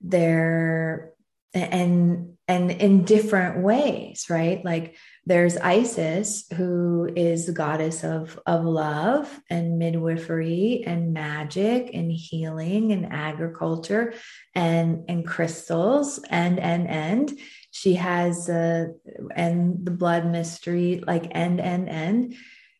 there 0.00 1.12
and 1.52 2.36
and 2.48 2.70
in 2.70 3.04
different 3.04 3.62
ways 3.62 4.26
right 4.30 4.64
like 4.64 4.96
there's 5.24 5.56
Isis, 5.56 6.46
who 6.56 7.08
is 7.14 7.46
the 7.46 7.52
goddess 7.52 8.02
of, 8.02 8.40
of 8.44 8.64
love 8.64 9.40
and 9.48 9.78
midwifery 9.78 10.82
and 10.84 11.12
magic 11.12 11.90
and 11.94 12.10
healing 12.10 12.90
and 12.90 13.12
agriculture 13.12 14.14
and, 14.54 15.04
and 15.08 15.24
crystals 15.24 16.18
and, 16.28 16.58
and, 16.58 16.88
and. 16.88 17.38
She 17.72 17.94
has, 17.94 18.48
uh, 18.48 18.88
and 19.34 19.84
the 19.84 19.90
blood 19.90 20.24
mystery, 20.26 21.02
like, 21.04 21.26
end 21.32 21.60
and, 21.60 21.88
end 21.88 22.36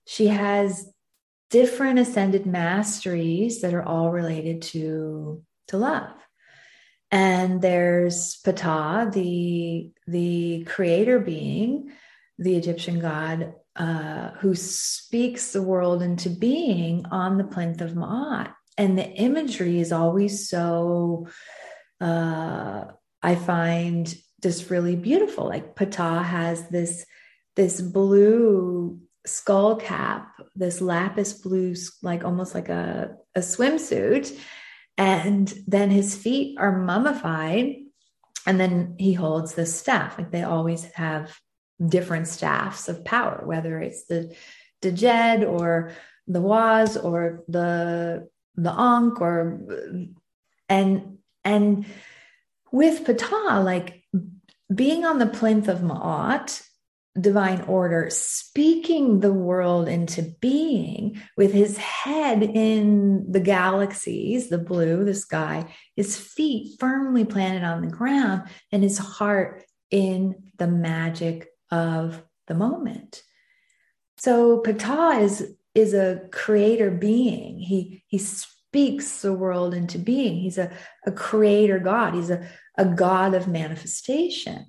She 0.07 0.29
has 0.29 0.87
different 1.51 1.99
ascended 1.99 2.47
masteries 2.47 3.63
that 3.63 3.75
are 3.75 3.83
all 3.83 4.11
related 4.11 4.63
to, 4.63 5.43
to 5.69 5.77
love 5.77 6.13
and 7.13 7.61
there's 7.61 8.41
Ptah, 8.43 9.13
the 9.13 9.91
the 10.07 10.65
creator 10.65 11.21
being, 11.21 11.93
the 12.39 12.57
Egyptian 12.57 13.01
god 13.01 13.53
uh, 13.77 14.31
who 14.41 14.55
speaks 14.55 15.53
the 15.53 15.63
world 15.63 16.03
into 16.03 16.31
being 16.31 17.05
on 17.11 17.37
the 17.37 17.45
plinth 17.45 17.83
of 17.83 17.93
Ma'at. 17.93 18.53
And 18.79 18.99
the 18.99 19.07
imagery 19.07 19.79
is 19.79 19.93
always 19.93 20.49
so, 20.49 21.29
uh, 22.01 22.85
I 23.23 23.35
find 23.35 24.15
just 24.43 24.71
really 24.71 24.97
beautiful. 24.97 25.47
Like 25.47 25.75
Ptah 25.77 26.25
has 26.25 26.69
this, 26.69 27.07
this 27.57 27.81
blue 27.81 29.01
skull 29.27 29.77
cap, 29.77 30.33
this 30.55 30.81
lapis 30.81 31.35
blue, 31.35 31.75
like 32.03 32.25
almost 32.25 32.55
like 32.55 32.69
a, 32.69 33.17
a 33.35 33.41
swimsuit. 33.41 34.37
And 34.99 35.53
then 35.67 35.91
his 35.91 36.17
feet 36.17 36.59
are 36.59 36.79
mummified. 36.79 37.77
And 38.47 38.59
then 38.59 38.97
he 38.99 39.13
holds 39.13 39.55
this 39.55 39.79
staff. 39.79 40.19
Like 40.19 40.33
they 40.33 40.43
always 40.43 40.85
have 40.93 41.39
different 41.85 42.29
staffs 42.29 42.89
of 42.89 43.05
power, 43.05 43.43
whether 43.45 43.81
it's 43.81 44.05
the 44.07 44.35
Djed 44.83 45.49
or 45.49 45.93
the 46.27 46.41
Waz 46.41 46.97
or 46.97 47.45
the 47.49 48.29
the 48.57 48.71
Ankh 48.71 49.21
or 49.21 49.61
and 50.69 51.19
and 51.45 51.87
with 52.71 53.05
Ptah, 53.05 53.65
like 53.65 54.02
being 54.75 55.05
on 55.05 55.19
the 55.19 55.27
plinth 55.27 55.69
of 55.69 55.81
Ma'at, 55.81 56.63
divine 57.21 57.61
order, 57.63 58.09
speaking 58.11 59.21
the 59.21 59.33
world 59.33 59.87
into 59.87 60.23
being 60.41 61.21
with 61.37 61.53
his 61.53 61.77
head 61.77 62.43
in 62.43 63.31
the 63.31 63.41
galaxies, 63.41 64.49
the 64.49 64.59
blue, 64.59 65.05
the 65.05 65.15
sky, 65.15 65.75
his 65.95 66.17
feet 66.17 66.79
firmly 66.81 67.25
planted 67.25 67.65
on 67.65 67.83
the 67.83 67.95
ground, 67.95 68.49
and 68.71 68.83
his 68.83 68.99
heart 68.99 69.65
in 69.91 70.53
the 70.59 70.67
magic 70.67 71.49
of 71.71 72.23
the 72.47 72.55
moment. 72.55 73.23
So 74.17 74.61
Ptah 74.61 75.21
is, 75.21 75.55
is 75.75 75.93
a 75.95 76.23
creator 76.31 76.91
being. 76.91 77.59
He, 77.59 78.05
he 78.07 78.19
speaks 78.19 79.21
the 79.21 79.35
world 79.35 79.75
into 79.75 79.99
being. 79.99 80.37
He's 80.39 80.57
a, 80.57 80.71
a 81.07 81.13
creator 81.13 81.79
God. 81.79 82.15
He's 82.15 82.31
a, 82.31 82.47
a 82.77 82.85
God 82.85 83.35
of 83.35 83.49
manifestation. 83.49 84.67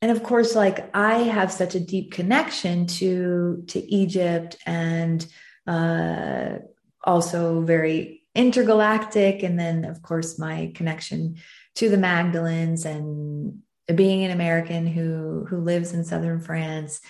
And 0.00 0.10
of 0.10 0.22
course 0.22 0.56
like 0.56 0.90
i 0.96 1.18
have 1.18 1.52
such 1.52 1.74
a 1.74 1.80
deep 1.80 2.12
connection 2.12 2.86
to 2.86 3.62
to 3.68 3.94
egypt 3.94 4.56
and 4.66 5.24
uh, 5.66 6.56
also 7.04 7.60
very 7.60 8.22
intergalactic. 8.34 9.42
And 9.42 9.58
then 9.58 9.84
of 9.84 10.02
course 10.02 10.38
my 10.38 10.72
connection 10.74 11.36
to 11.76 11.88
the 11.88 11.96
magdalens 11.96 12.84
and 12.84 13.60
being 13.94 14.24
an 14.24 14.30
american 14.30 14.86
who 14.86 15.44
who 15.48 15.58
lives 15.58 15.92
in 15.92 16.04
southern 16.04 16.40
france 16.40 17.00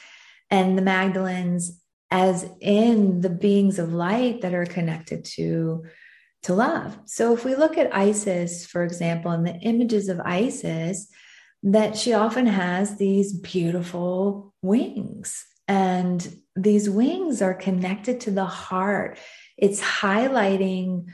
and 0.50 0.76
the 0.76 0.82
magdalens 0.82 1.80
as 2.10 2.46
in 2.60 3.20
the 3.20 3.30
beings 3.30 3.78
of 3.78 3.92
light 3.92 4.40
that 4.40 4.54
are 4.54 4.66
connected 4.66 5.24
to 5.24 5.84
to 6.42 6.54
love 6.54 6.98
so 7.04 7.32
if 7.32 7.44
we 7.44 7.54
look 7.54 7.78
at 7.78 7.94
isis 7.94 8.66
for 8.66 8.82
example 8.82 9.30
and 9.30 9.46
the 9.46 9.54
images 9.60 10.08
of 10.08 10.20
isis 10.20 11.08
that 11.62 11.96
she 11.96 12.12
often 12.12 12.46
has 12.46 12.96
these 12.96 13.32
beautiful 13.32 14.52
wings. 14.62 15.44
And 15.68 16.36
these 16.56 16.90
wings 16.90 17.40
are 17.40 17.54
connected 17.54 18.20
to 18.22 18.30
the 18.30 18.44
heart. 18.44 19.18
It's 19.56 19.80
highlighting 19.80 21.06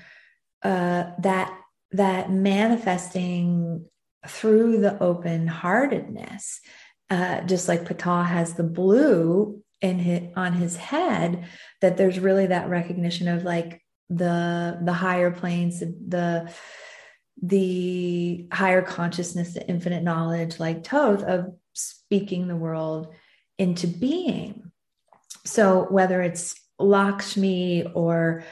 uh, 0.62 1.10
that 1.20 1.54
that 1.92 2.30
manifesting 2.30 3.86
through 4.26 4.80
the 4.80 5.02
open 5.02 5.46
heartedness. 5.46 6.60
Uh, 7.10 7.40
just 7.42 7.68
like 7.68 7.84
Ptah 7.84 8.26
has 8.26 8.54
the 8.54 8.64
blue 8.64 9.62
in 9.80 9.98
his, 9.98 10.22
on 10.36 10.52
his 10.54 10.76
head, 10.76 11.46
that 11.80 11.96
there's 11.96 12.18
really 12.18 12.46
that 12.46 12.68
recognition 12.68 13.28
of 13.28 13.44
like 13.44 13.80
the 14.10 14.78
the 14.82 14.92
higher 14.92 15.30
planes, 15.30 15.80
the, 15.80 16.52
the 17.42 18.48
higher 18.52 18.82
consciousness, 18.82 19.54
the 19.54 19.68
infinite 19.68 20.02
knowledge, 20.02 20.58
like 20.58 20.82
toth 20.82 21.22
of 21.22 21.54
speaking 21.74 22.48
the 22.48 22.56
world 22.56 23.14
into 23.58 23.86
being. 23.86 24.70
So 25.44 25.86
whether 25.90 26.22
it's 26.22 26.54
Lakshmi 26.78 27.84
or 27.94 28.44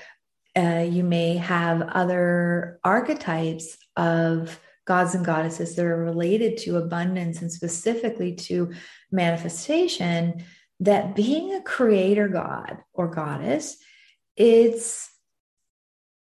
uh, 0.57 0.87
you 0.89 1.05
may 1.05 1.37
have 1.37 1.83
other 1.83 2.81
archetypes 2.83 3.77
of 3.97 4.59
gods 4.87 5.15
and 5.15 5.27
goddesses 5.27 5.75
that 5.77 5.85
are 5.85 6.05
related 6.05 6.57
to 6.57 6.77
abundance 6.77 7.43
and 7.43 7.53
specifically 7.53 8.35
to 8.35 8.73
manifestation 9.11 10.45
that 10.81 11.17
being 11.17 11.55
a 11.55 11.63
creator 11.63 12.29
god 12.29 12.79
or 12.93 13.09
goddess 13.09 13.77
it's 14.37 15.11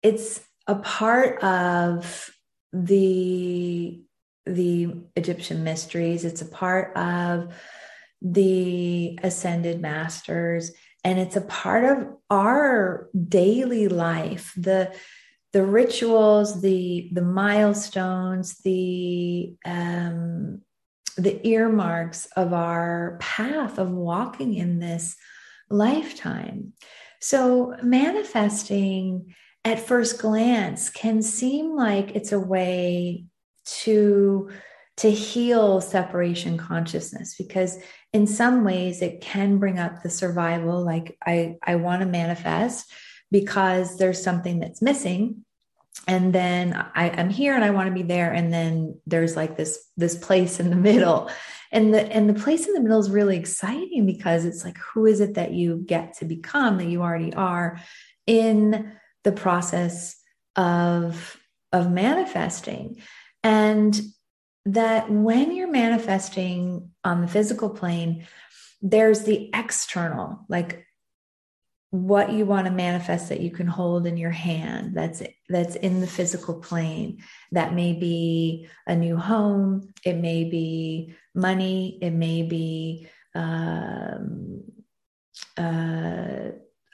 it's 0.05 0.39
a 0.67 0.75
part 0.75 1.43
of 1.43 2.29
the 2.71 4.01
the 4.45 4.95
Egyptian 5.15 5.63
mysteries. 5.63 6.23
It's 6.23 6.43
a 6.43 6.45
part 6.63 6.95
of 6.95 7.55
the 8.21 9.17
ascended 9.23 9.81
masters. 9.81 10.71
And 11.03 11.17
it's 11.19 11.35
a 11.35 11.41
part 11.41 11.85
of 11.85 12.07
our 12.29 13.09
daily 13.27 13.87
life. 13.87 14.53
The 14.55 14.93
the 15.53 15.65
rituals 15.65 16.61
the 16.61 17.09
the 17.11 17.23
milestones 17.23 18.57
the 18.59 19.55
um 19.65 20.61
the 21.17 21.47
earmarks 21.47 22.27
of 22.35 22.53
our 22.53 23.17
path 23.21 23.79
of 23.79 23.89
walking 23.89 24.53
in 24.53 24.79
this 24.79 25.15
lifetime. 25.69 26.73
So 27.21 27.75
manifesting 27.81 29.33
at 29.65 29.85
first 29.85 30.19
glance 30.19 30.89
can 30.89 31.21
seem 31.21 31.75
like 31.75 32.15
it's 32.15 32.31
a 32.31 32.39
way 32.39 33.25
to 33.65 34.49
to 34.97 35.11
heal 35.11 35.81
separation 35.81 36.57
consciousness 36.57 37.35
because 37.37 37.77
in 38.13 38.25
some 38.25 38.63
ways 38.63 39.01
it 39.01 39.19
can 39.19 39.57
bring 39.57 39.77
up 39.77 40.01
the 40.01 40.09
survival 40.09 40.85
like 40.85 41.17
i 41.25 41.55
i 41.63 41.75
want 41.75 42.01
to 42.01 42.05
manifest 42.05 42.89
because 43.31 43.97
there's 43.97 44.23
something 44.23 44.59
that's 44.59 44.81
missing 44.81 45.43
and 46.07 46.31
then 46.31 46.73
I, 46.93 47.09
i'm 47.09 47.29
here 47.29 47.55
and 47.55 47.63
I 47.63 47.71
want 47.71 47.87
to 47.87 47.93
be 47.93 48.03
there. 48.03 48.31
And 48.31 48.53
then 48.53 48.99
there's 49.07 49.35
like 49.35 49.57
this 49.57 49.79
this 49.97 50.15
place 50.15 50.59
in 50.59 50.69
the 50.69 50.75
middle. 50.75 51.31
And 51.71 51.93
the 51.93 52.01
and 52.11 52.29
the 52.29 52.39
place 52.39 52.67
in 52.67 52.73
the 52.73 52.81
middle 52.81 52.99
is 52.99 53.09
really 53.09 53.37
exciting 53.37 54.05
because 54.05 54.45
it's 54.45 54.63
like, 54.63 54.77
who 54.77 55.05
is 55.05 55.19
it 55.19 55.33
that 55.35 55.53
you 55.53 55.83
get 55.85 56.17
to 56.17 56.25
become 56.25 56.77
that 56.77 56.87
you 56.87 57.01
already 57.01 57.33
are 57.33 57.79
in 58.27 58.93
the 59.25 59.33
process 59.33 60.15
of 60.55 61.37
of 61.73 61.91
manifesting. 61.91 63.01
And 63.43 63.99
that 64.65 65.11
when 65.11 65.51
you're 65.51 65.69
manifesting 65.69 66.91
on 67.03 67.21
the 67.21 67.27
physical 67.27 67.69
plane 67.69 68.25
there's 68.81 69.23
the 69.23 69.49
external 69.53 70.45
like 70.49 70.85
what 71.91 72.33
you 72.33 72.45
want 72.45 72.65
to 72.65 72.71
manifest 72.71 73.29
that 73.29 73.39
you 73.39 73.49
can 73.49 73.67
hold 73.67 74.05
in 74.05 74.17
your 74.17 74.31
hand 74.31 74.93
that's 74.95 75.21
that's 75.47 75.75
in 75.75 76.01
the 76.01 76.07
physical 76.07 76.55
plane. 76.55 77.23
That 77.51 77.73
may 77.73 77.93
be 77.93 78.67
a 78.85 78.95
new 78.95 79.15
home. 79.15 79.93
It 80.03 80.17
may 80.17 80.43
be 80.43 81.15
money. 81.33 81.97
It 82.01 82.11
may 82.11 82.43
be 82.43 83.07
um, 83.33 84.63
uh, 85.57 86.24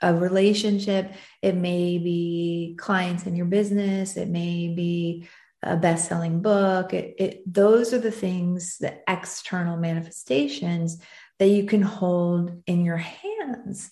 a 0.02 0.14
relationship, 0.14 1.12
it 1.40 1.54
may 1.54 1.98
be 1.98 2.74
clients 2.78 3.26
in 3.26 3.36
your 3.36 3.46
business, 3.46 4.16
it 4.16 4.28
may 4.28 4.68
be 4.68 5.28
a 5.62 5.76
best-selling 5.76 6.42
book. 6.42 6.92
It, 6.92 7.14
it 7.18 7.42
those 7.46 7.92
are 7.94 7.98
the 7.98 8.10
things, 8.10 8.78
the 8.78 8.98
external 9.08 9.76
manifestations 9.76 11.00
that 11.38 11.48
you 11.48 11.64
can 11.64 11.82
hold 11.82 12.62
in 12.66 12.84
your 12.84 12.96
hands. 12.96 13.90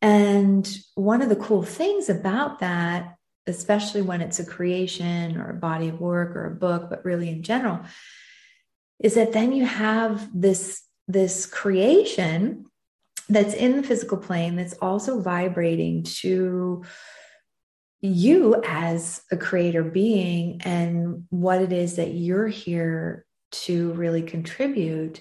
And 0.00 0.68
one 0.94 1.22
of 1.22 1.28
the 1.28 1.36
cool 1.36 1.62
things 1.62 2.08
about 2.08 2.60
that, 2.60 3.16
especially 3.46 4.02
when 4.02 4.20
it's 4.20 4.38
a 4.38 4.46
creation 4.46 5.38
or 5.38 5.50
a 5.50 5.54
body 5.54 5.88
of 5.88 6.00
work 6.00 6.36
or 6.36 6.46
a 6.46 6.54
book, 6.54 6.90
but 6.90 7.04
really 7.04 7.30
in 7.30 7.42
general, 7.42 7.80
is 9.00 9.14
that 9.14 9.32
then 9.32 9.52
you 9.52 9.64
have 9.64 10.28
this 10.38 10.82
this 11.08 11.46
creation 11.46 12.66
that's 13.28 13.54
in 13.54 13.76
the 13.76 13.82
physical 13.82 14.18
plane 14.18 14.56
that's 14.56 14.74
also 14.74 15.20
vibrating 15.20 16.02
to 16.02 16.84
you 18.00 18.62
as 18.64 19.22
a 19.30 19.36
creator 19.36 19.82
being 19.82 20.60
and 20.62 21.24
what 21.30 21.60
it 21.60 21.72
is 21.72 21.96
that 21.96 22.12
you're 22.12 22.46
here 22.46 23.26
to 23.50 23.92
really 23.94 24.22
contribute 24.22 25.20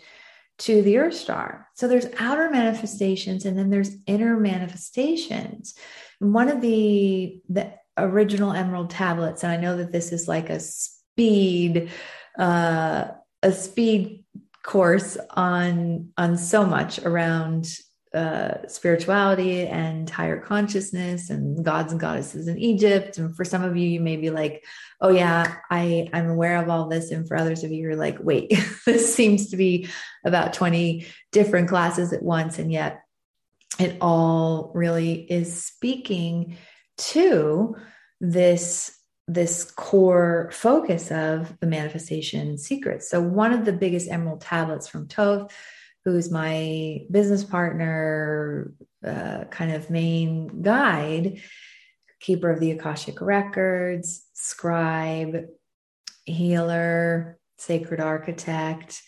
to 0.59 0.81
the 0.81 0.97
earth 0.97 1.15
star. 1.15 1.67
So 1.75 1.87
there's 1.87 2.07
outer 2.19 2.49
manifestations 2.49 3.45
and 3.45 3.57
then 3.57 3.69
there's 3.69 3.95
inner 4.05 4.39
manifestations. 4.39 5.75
One 6.19 6.49
of 6.49 6.61
the 6.61 7.41
the 7.49 7.73
original 7.97 8.53
emerald 8.53 8.89
tablets 8.89 9.43
and 9.43 9.51
i 9.51 9.57
know 9.57 9.77
that 9.77 9.91
this 9.91 10.11
is 10.11 10.27
like 10.27 10.49
a 10.49 10.59
speed 10.59 11.89
uh 12.37 13.05
a 13.43 13.51
speed 13.51 14.23
course 14.63 15.17
on 15.31 16.09
on 16.17 16.37
so 16.37 16.65
much 16.65 16.99
around 16.99 17.67
uh, 18.17 18.67
spirituality 18.67 19.67
and 19.67 20.09
higher 20.09 20.39
consciousness 20.39 21.29
and 21.29 21.63
gods 21.63 21.91
and 21.91 22.01
goddesses 22.01 22.47
in 22.47 22.57
Egypt. 22.57 23.19
And 23.19 23.35
for 23.35 23.45
some 23.45 23.63
of 23.63 23.77
you, 23.77 23.87
you 23.87 23.99
may 23.99 24.17
be 24.17 24.31
like, 24.31 24.65
oh 25.01 25.09
yeah, 25.09 25.57
I, 25.69 26.09
I'm 26.13 26.27
aware 26.27 26.57
of 26.57 26.67
all 26.67 26.87
this. 26.87 27.11
And 27.11 27.27
for 27.27 27.37
others 27.37 27.63
of 27.63 27.71
you, 27.71 27.77
you're 27.77 27.95
like, 27.95 28.17
wait, 28.19 28.51
this 28.87 29.13
seems 29.13 29.51
to 29.51 29.57
be 29.57 29.87
about 30.25 30.53
20 30.53 31.05
different 31.31 31.69
classes 31.69 32.11
at 32.11 32.23
once. 32.23 32.57
And 32.57 32.71
yet 32.71 33.03
it 33.79 33.97
all 34.01 34.71
really 34.73 35.13
is 35.31 35.63
speaking 35.63 36.57
to 36.97 37.75
this 38.19 38.97
this 39.29 39.69
core 39.71 40.49
focus 40.53 41.11
of 41.11 41.59
the 41.59 41.67
manifestation 41.67 42.57
secrets. 42.57 43.09
So 43.09 43.21
one 43.21 43.51
of 43.51 43.65
the 43.65 43.73
biggest 43.73 44.09
emerald 44.09 44.39
tablets 44.39 44.87
from 44.87 45.07
Thoth, 45.07 45.51
who's 46.11 46.31
my 46.31 47.01
business 47.11 47.43
partner, 47.43 48.71
uh, 49.05 49.43
kind 49.49 49.73
of 49.73 49.89
main 49.89 50.61
guide, 50.61 51.41
keeper 52.21 52.49
of 52.49 52.61
the 52.61 52.71
Akashic 52.71 53.19
records, 53.19 54.23
scribe, 54.33 55.47
healer, 56.23 57.37
sacred 57.57 57.99
architect, 57.99 59.01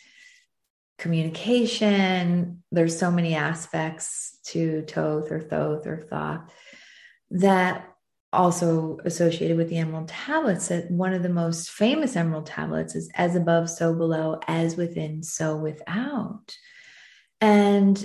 communication. 0.97 2.63
There's 2.69 2.99
so 2.99 3.11
many 3.11 3.33
aspects 3.33 4.37
to 4.47 4.81
Toth 4.81 5.31
or 5.31 5.39
Thoth 5.39 5.87
or 5.87 6.01
Thoth 6.01 6.51
that 7.31 7.85
also 8.33 8.97
associated 9.05 9.55
with 9.55 9.69
the 9.69 9.77
emerald 9.77 10.09
tablets 10.09 10.67
that 10.67 10.91
one 10.91 11.13
of 11.13 11.23
the 11.23 11.29
most 11.29 11.71
famous 11.71 12.17
emerald 12.17 12.45
tablets 12.45 12.93
is 12.93 13.09
as 13.15 13.37
above 13.37 13.69
so 13.69 13.95
below 13.95 14.37
as 14.49 14.75
within 14.75 15.23
so 15.23 15.55
without 15.55 16.53
and 17.41 18.03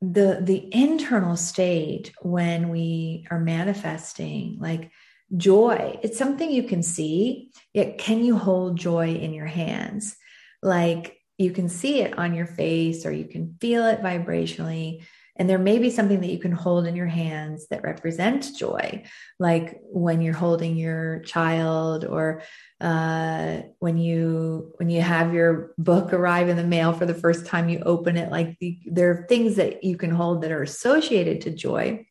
the 0.00 0.40
the 0.42 0.68
internal 0.74 1.36
state 1.36 2.12
when 2.20 2.68
we 2.68 3.26
are 3.30 3.40
manifesting 3.40 4.58
like 4.60 4.90
joy 5.36 5.98
it's 6.02 6.18
something 6.18 6.50
you 6.50 6.62
can 6.62 6.82
see. 6.82 7.50
Yet 7.72 7.98
can 7.98 8.22
you 8.24 8.36
hold 8.36 8.78
joy 8.78 9.14
in 9.14 9.32
your 9.32 9.46
hands? 9.46 10.16
Like 10.62 11.16
you 11.38 11.50
can 11.50 11.68
see 11.68 12.00
it 12.00 12.18
on 12.18 12.34
your 12.34 12.46
face 12.46 13.04
or 13.04 13.12
you 13.12 13.24
can 13.24 13.56
feel 13.60 13.86
it 13.86 14.02
vibrationally 14.02 15.02
and 15.38 15.48
there 15.48 15.58
may 15.58 15.78
be 15.78 15.90
something 15.90 16.20
that 16.20 16.30
you 16.30 16.38
can 16.38 16.52
hold 16.52 16.86
in 16.86 16.96
your 16.96 17.06
hands 17.06 17.68
that 17.68 17.82
represents 17.82 18.52
joy, 18.52 19.04
like 19.38 19.80
when 19.82 20.22
you're 20.22 20.34
holding 20.34 20.76
your 20.76 21.20
child 21.20 22.04
or 22.04 22.42
uh, 22.80 23.58
when 23.78 23.98
you 23.98 24.72
when 24.76 24.88
you 24.88 25.02
have 25.02 25.34
your 25.34 25.74
book 25.78 26.12
arrive 26.12 26.48
in 26.48 26.56
the 26.56 26.64
mail 26.64 26.92
for 26.92 27.06
the 27.06 27.14
first 27.14 27.46
time 27.46 27.68
you 27.68 27.80
open 27.80 28.16
it 28.16 28.30
like 28.30 28.58
the, 28.60 28.78
there 28.86 29.10
are 29.10 29.26
things 29.28 29.56
that 29.56 29.84
you 29.84 29.96
can 29.96 30.10
hold 30.10 30.42
that 30.42 30.52
are 30.52 30.62
associated 30.62 31.42
to 31.42 31.50
joy. 31.50 32.06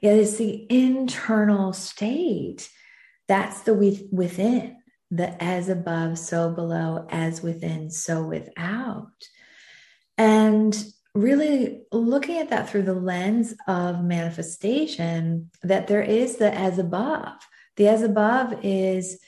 Yet 0.00 0.18
it's 0.18 0.36
the 0.36 0.66
internal 0.70 1.72
state 1.72 2.68
that's 3.28 3.60
the 3.60 3.72
with, 3.72 4.02
within 4.12 4.76
the 5.10 5.42
as 5.42 5.68
above 5.68 6.18
so 6.18 6.50
below 6.50 7.06
as 7.10 7.42
within 7.42 7.90
so 7.90 8.22
without. 8.22 9.10
And 10.18 10.76
really 11.14 11.82
looking 11.92 12.38
at 12.38 12.50
that 12.50 12.70
through 12.70 12.82
the 12.82 12.94
lens 12.94 13.54
of 13.66 14.02
manifestation 14.02 15.50
that 15.62 15.86
there 15.86 16.02
is 16.02 16.36
the 16.36 16.52
as 16.52 16.78
above. 16.78 17.34
The 17.76 17.88
as 17.88 18.02
above 18.02 18.64
is 18.64 19.18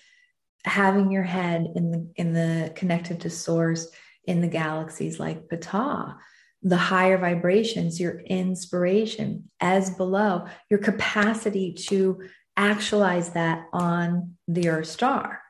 having 0.65 1.11
your 1.11 1.23
head 1.23 1.73
in 1.75 1.91
the 1.91 2.11
in 2.17 2.33
the 2.33 2.73
connected 2.75 3.21
to 3.21 3.31
source 3.31 3.89
in 4.25 4.41
the 4.41 4.49
galaxies 4.49 5.21
like 5.21 5.49
Ptah. 5.49 6.17
The 6.63 6.77
higher 6.79 7.19
vibrations 7.19 8.01
your 8.01 8.21
inspiration 8.21 9.51
as 9.61 9.91
below 9.91 10.47
your 10.71 10.81
capacity 10.81 11.75
to 11.89 12.23
actualize 12.57 13.31
that 13.31 13.67
on 13.75 14.37
the 14.49 14.69
earth 14.69 14.87
star. 14.87 15.43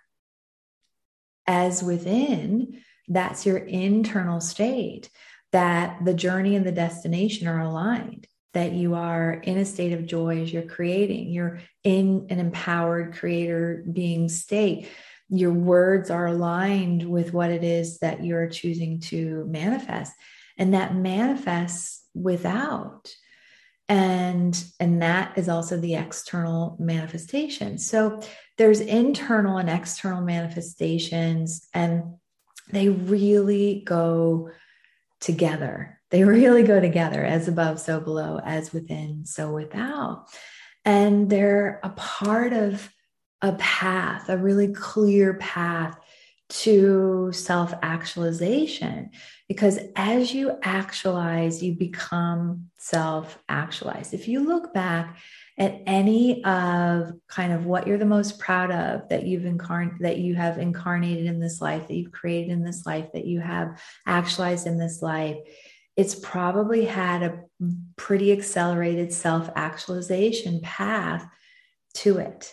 As 1.46 1.84
within 1.84 2.82
that's 3.06 3.46
your 3.46 3.58
internal 3.58 4.40
state 4.40 5.10
that 5.54 6.04
the 6.04 6.12
journey 6.12 6.56
and 6.56 6.66
the 6.66 6.72
destination 6.72 7.46
are 7.46 7.60
aligned, 7.60 8.26
that 8.54 8.72
you 8.72 8.94
are 8.94 9.34
in 9.34 9.56
a 9.56 9.64
state 9.64 9.92
of 9.92 10.04
joy 10.04 10.42
as 10.42 10.52
you're 10.52 10.62
creating, 10.64 11.28
you're 11.30 11.60
in 11.84 12.26
an 12.28 12.40
empowered 12.40 13.14
creator 13.14 13.84
being 13.92 14.28
state. 14.28 14.88
Your 15.28 15.52
words 15.52 16.10
are 16.10 16.26
aligned 16.26 17.08
with 17.08 17.32
what 17.32 17.52
it 17.52 17.62
is 17.62 18.00
that 18.00 18.24
you're 18.24 18.48
choosing 18.48 18.98
to 19.02 19.44
manifest, 19.48 20.12
and 20.58 20.74
that 20.74 20.96
manifests 20.96 22.02
without. 22.14 23.14
And 23.88 24.60
and 24.80 25.02
that 25.02 25.38
is 25.38 25.48
also 25.48 25.78
the 25.78 25.94
external 25.94 26.76
manifestation. 26.80 27.78
So 27.78 28.20
there's 28.58 28.80
internal 28.80 29.58
and 29.58 29.70
external 29.70 30.22
manifestations 30.22 31.68
and 31.72 32.14
they 32.72 32.88
really 32.88 33.82
go 33.86 34.50
together. 35.24 35.98
They 36.10 36.24
really 36.24 36.62
go 36.62 36.80
together 36.80 37.24
as 37.24 37.48
above, 37.48 37.80
so 37.80 38.00
below, 38.00 38.40
as 38.44 38.72
within, 38.72 39.26
so 39.26 39.52
without. 39.52 40.26
And 40.84 41.30
they're 41.30 41.80
a 41.82 41.90
part 41.90 42.52
of 42.52 42.90
a 43.42 43.52
path, 43.54 44.28
a 44.28 44.36
really 44.36 44.72
clear 44.72 45.34
path 45.34 45.98
to 46.48 47.32
self 47.32 47.74
actualization. 47.82 49.10
Because 49.48 49.78
as 49.96 50.32
you 50.32 50.58
actualize, 50.62 51.62
you 51.62 51.74
become 51.74 52.70
self 52.78 53.38
actualized. 53.48 54.14
If 54.14 54.28
you 54.28 54.46
look 54.46 54.72
back 54.72 55.18
at 55.58 55.82
any 55.86 56.42
of 56.44 57.12
kind 57.28 57.52
of 57.52 57.64
what 57.64 57.86
you're 57.86 57.98
the 57.98 58.04
most 58.04 58.38
proud 58.38 58.72
of 58.72 59.08
that 59.08 59.24
you've 59.24 59.44
incarnate 59.44 60.00
that 60.00 60.18
you 60.18 60.34
have 60.34 60.58
incarnated 60.58 61.26
in 61.26 61.38
this 61.38 61.60
life 61.60 61.86
that 61.86 61.94
you've 61.94 62.12
created 62.12 62.50
in 62.50 62.64
this 62.64 62.84
life 62.86 63.12
that 63.12 63.24
you 63.24 63.40
have 63.40 63.80
actualized 64.06 64.66
in 64.66 64.78
this 64.78 65.00
life 65.00 65.36
it's 65.96 66.16
probably 66.16 66.84
had 66.84 67.22
a 67.22 67.40
pretty 67.96 68.32
accelerated 68.32 69.12
self 69.12 69.48
actualization 69.54 70.60
path 70.60 71.24
to 71.94 72.18
it 72.18 72.52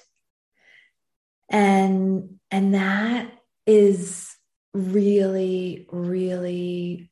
and 1.49 2.35
and 2.51 2.75
that 2.75 3.31
is 3.65 4.29
really 4.73 5.87
really 5.91 7.11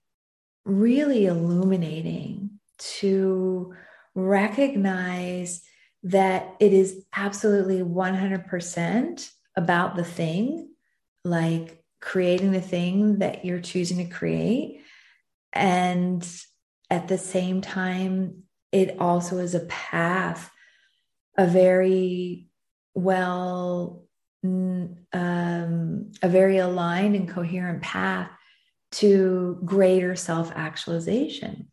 really 0.65 1.25
illuminating 1.25 2.51
to 2.77 3.73
recognize 4.15 5.61
that 6.03 6.55
it 6.59 6.73
is 6.73 7.03
absolutely 7.15 7.79
100% 7.79 9.29
about 9.55 9.95
the 9.95 10.03
thing, 10.03 10.69
like 11.25 11.83
creating 11.99 12.51
the 12.51 12.61
thing 12.61 13.19
that 13.19 13.43
you're 13.43 13.59
choosing 13.59 13.97
to 13.97 14.05
create. 14.05 14.81
And 15.51 16.25
at 16.89 17.07
the 17.07 17.17
same 17.17 17.61
time, 17.61 18.43
it 18.71 18.97
also 18.99 19.39
is 19.39 19.55
a 19.55 19.65
path, 19.65 20.49
a 21.37 21.45
very 21.45 22.47
well, 22.93 24.05
um, 24.43 26.11
a 26.21 26.29
very 26.29 26.57
aligned 26.57 27.15
and 27.15 27.29
coherent 27.29 27.81
path 27.81 28.29
to 28.91 29.59
greater 29.65 30.15
self 30.15 30.51
actualization. 30.55 31.67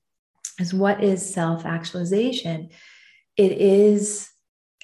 Is 0.59 0.72
what 0.72 1.02
is 1.05 1.33
self 1.35 1.64
actualization? 1.64 2.70
it 3.37 3.52
is 3.52 4.31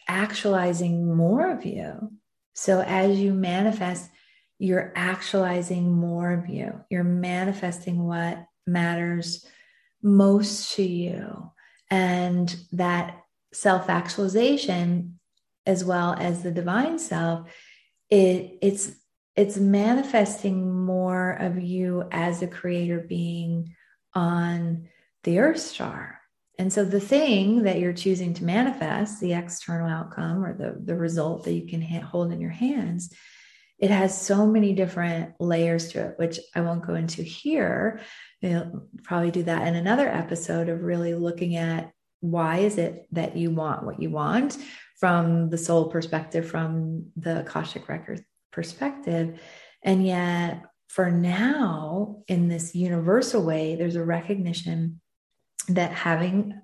actualizing 0.08 1.14
more 1.14 1.50
of 1.50 1.64
you. 1.64 2.12
So 2.54 2.80
as 2.80 3.18
you 3.18 3.32
manifest, 3.32 4.10
you're 4.58 4.92
actualizing 4.94 5.90
more 5.90 6.32
of 6.32 6.48
you. 6.48 6.84
You're 6.90 7.04
manifesting 7.04 8.04
what 8.04 8.44
matters 8.66 9.44
most 10.02 10.74
to 10.76 10.82
you. 10.82 11.50
And 11.90 12.54
that 12.72 13.22
self 13.52 13.88
actualization, 13.88 15.18
as 15.66 15.84
well 15.84 16.14
as 16.18 16.42
the 16.42 16.50
divine 16.50 16.98
self, 16.98 17.48
it, 18.12 18.58
it's 18.60 18.92
it's 19.34 19.56
manifesting 19.56 20.84
more 20.84 21.30
of 21.32 21.58
you 21.58 22.04
as 22.12 22.42
a 22.42 22.46
creator 22.46 23.00
being 23.00 23.74
on 24.14 24.88
the 25.24 25.38
earth 25.38 25.58
star 25.58 26.22
and 26.58 26.72
so 26.72 26.84
the 26.84 27.00
thing 27.00 27.62
that 27.62 27.80
you're 27.80 27.92
choosing 27.92 28.34
to 28.34 28.44
manifest, 28.44 29.20
the 29.20 29.32
external 29.32 29.88
outcome 29.88 30.44
or 30.44 30.56
the, 30.56 30.80
the 30.84 30.94
result 30.94 31.44
that 31.44 31.54
you 31.54 31.66
can 31.66 31.82
ha- 31.82 32.06
hold 32.06 32.30
in 32.30 32.40
your 32.40 32.50
hands, 32.50 33.12
it 33.78 33.90
has 33.90 34.20
so 34.20 34.46
many 34.46 34.72
different 34.72 35.32
layers 35.40 35.88
to 35.88 36.06
it, 36.06 36.14
which 36.18 36.38
I 36.54 36.60
won't 36.60 36.86
go 36.86 36.94
into 36.94 37.22
here. 37.22 38.00
We'll 38.42 38.86
probably 39.02 39.30
do 39.30 39.42
that 39.44 39.66
in 39.66 39.74
another 39.74 40.08
episode 40.08 40.68
of 40.68 40.82
really 40.82 41.14
looking 41.14 41.56
at 41.56 41.90
why 42.20 42.58
is 42.58 42.78
it 42.78 43.08
that 43.10 43.36
you 43.36 43.50
want 43.50 43.84
what 43.84 44.00
you 44.00 44.08
want 44.08 44.56
from 45.02 45.50
the 45.50 45.58
soul 45.58 45.86
perspective, 45.86 46.48
from 46.48 47.06
the 47.16 47.40
Akashic 47.40 47.88
record 47.88 48.24
perspective. 48.52 49.42
And 49.82 50.06
yet, 50.06 50.62
for 50.86 51.10
now, 51.10 52.22
in 52.28 52.46
this 52.46 52.76
universal 52.76 53.42
way, 53.42 53.74
there's 53.74 53.96
a 53.96 54.04
recognition 54.04 55.00
that 55.66 55.90
having 55.90 56.54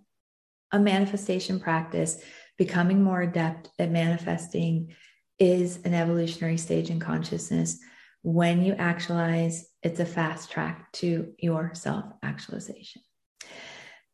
a 0.70 0.79
manifestation 0.79 1.59
practice, 1.59 2.22
becoming 2.57 3.03
more 3.03 3.22
adept 3.22 3.70
at 3.77 3.90
manifesting, 3.90 4.94
is 5.40 5.81
an 5.85 5.92
evolutionary 5.92 6.59
stage 6.59 6.90
in 6.90 7.01
consciousness. 7.01 7.81
When 8.22 8.62
you 8.62 8.74
actualize, 8.74 9.66
it's 9.83 9.98
a 9.98 10.07
fast 10.07 10.53
track 10.53 10.92
to 10.92 11.33
your 11.40 11.72
self 11.74 12.05
actualization. 12.22 13.03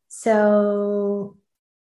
So, 0.07 1.37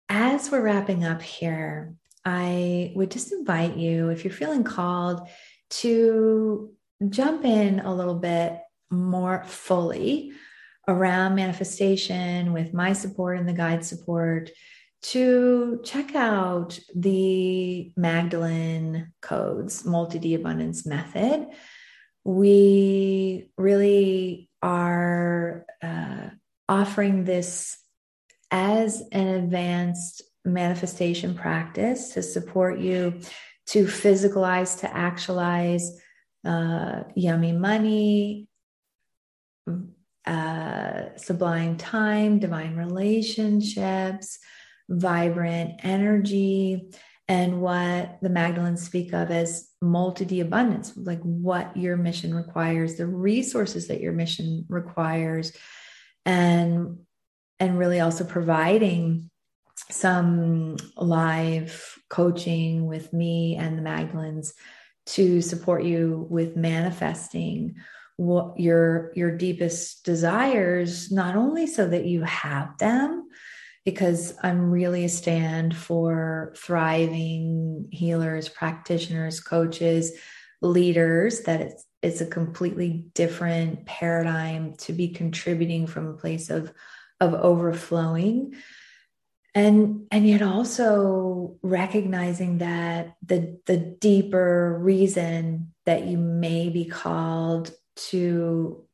as 0.07 0.51
we're 0.51 0.61
wrapping 0.61 1.03
up 1.03 1.23
here, 1.23 1.95
I 2.27 2.91
would 2.93 3.09
just 3.09 3.31
invite 3.31 3.77
you, 3.77 4.09
if 4.09 4.25
you're 4.25 4.33
feeling 4.33 4.65
called, 4.65 5.29
to 5.69 6.73
jump 7.07 7.45
in 7.45 7.79
a 7.79 7.95
little 7.95 8.15
bit 8.15 8.59
more 8.89 9.45
fully 9.45 10.33
around 10.89 11.35
manifestation 11.35 12.51
with 12.51 12.73
my 12.73 12.91
support 12.91 13.37
and 13.39 13.47
the 13.47 13.53
guide 13.53 13.85
support 13.85 14.49
to 15.03 15.79
check 15.85 16.15
out 16.15 16.77
the 16.93 17.93
Magdalene 17.95 19.13
Codes 19.21 19.85
multi 19.85 20.19
D 20.19 20.33
abundance 20.33 20.85
method. 20.85 21.47
We 22.25 23.51
really 23.57 24.49
are 24.61 25.65
uh, 25.81 26.31
offering 26.67 27.23
this 27.23 27.77
as 28.51 29.01
an 29.13 29.27
advanced 29.27 30.23
manifestation 30.47 31.35
practice 31.35 32.09
to 32.13 32.21
support 32.21 32.79
you 32.79 33.21
to 33.67 33.85
physicalize, 33.85 34.79
to 34.79 34.95
actualize 34.95 35.99
uh, 36.45 37.03
yummy 37.15 37.51
money, 37.51 38.47
uh, 40.25 41.15
sublime 41.17 41.77
time, 41.77 42.39
divine 42.39 42.75
relationships, 42.75 44.39
vibrant 44.89 45.79
energy, 45.83 46.89
and 47.29 47.61
what 47.61 48.19
the 48.21 48.29
Magdalens 48.29 48.79
speak 48.79 49.13
of 49.13 49.31
as 49.31 49.69
multi 49.81 50.39
abundance, 50.39 50.95
like 50.95 51.21
what 51.21 51.75
your 51.75 51.97
mission 51.97 52.33
requires, 52.33 52.95
the 52.95 53.05
resources 53.05 53.87
that 53.87 53.99
your 53.99 54.13
mission 54.13 54.65
requires, 54.69 55.51
and 56.25 56.99
and 57.59 57.77
really 57.77 57.99
also 57.99 58.23
providing 58.23 59.29
some 59.89 60.77
live 60.95 61.97
coaching 62.09 62.85
with 62.85 63.13
me 63.13 63.55
and 63.55 63.77
the 63.77 63.81
Magdalens 63.81 64.53
to 65.07 65.41
support 65.41 65.83
you 65.83 66.27
with 66.29 66.55
manifesting 66.55 67.75
what 68.17 68.59
your 68.59 69.11
your 69.15 69.31
deepest 69.31 70.03
desires 70.03 71.11
not 71.11 71.35
only 71.35 71.67
so 71.67 71.87
that 71.87 72.05
you 72.05 72.23
have 72.23 72.77
them 72.79 73.27
because 73.85 74.33
I'm 74.43 74.69
really 74.69 75.05
a 75.05 75.09
stand 75.09 75.73
for 75.73 76.53
thriving 76.57 77.87
healers, 77.91 78.49
practitioners, 78.49 79.39
coaches, 79.39 80.11
leaders 80.61 81.41
that 81.41 81.61
it's 81.61 81.85
it's 82.01 82.21
a 82.21 82.25
completely 82.25 83.05
different 83.13 83.85
paradigm 83.85 84.75
to 84.77 84.93
be 84.93 85.09
contributing 85.09 85.87
from 85.87 86.07
a 86.07 86.17
place 86.17 86.49
of 86.49 86.73
of 87.19 87.33
overflowing 87.33 88.55
and 89.57 90.05
and 90.11 90.27
yet 90.27 90.43
also 90.43 91.57
recognizing 91.63 92.59
that 92.59 93.15
the 93.25 93.59
the 93.65 93.77
deeper 93.77 94.77
reason 94.79 95.73
that 95.87 96.05
you 96.05 96.17
may 96.17 96.69
be 96.69 96.85
called 96.85 97.71
to 97.95 98.85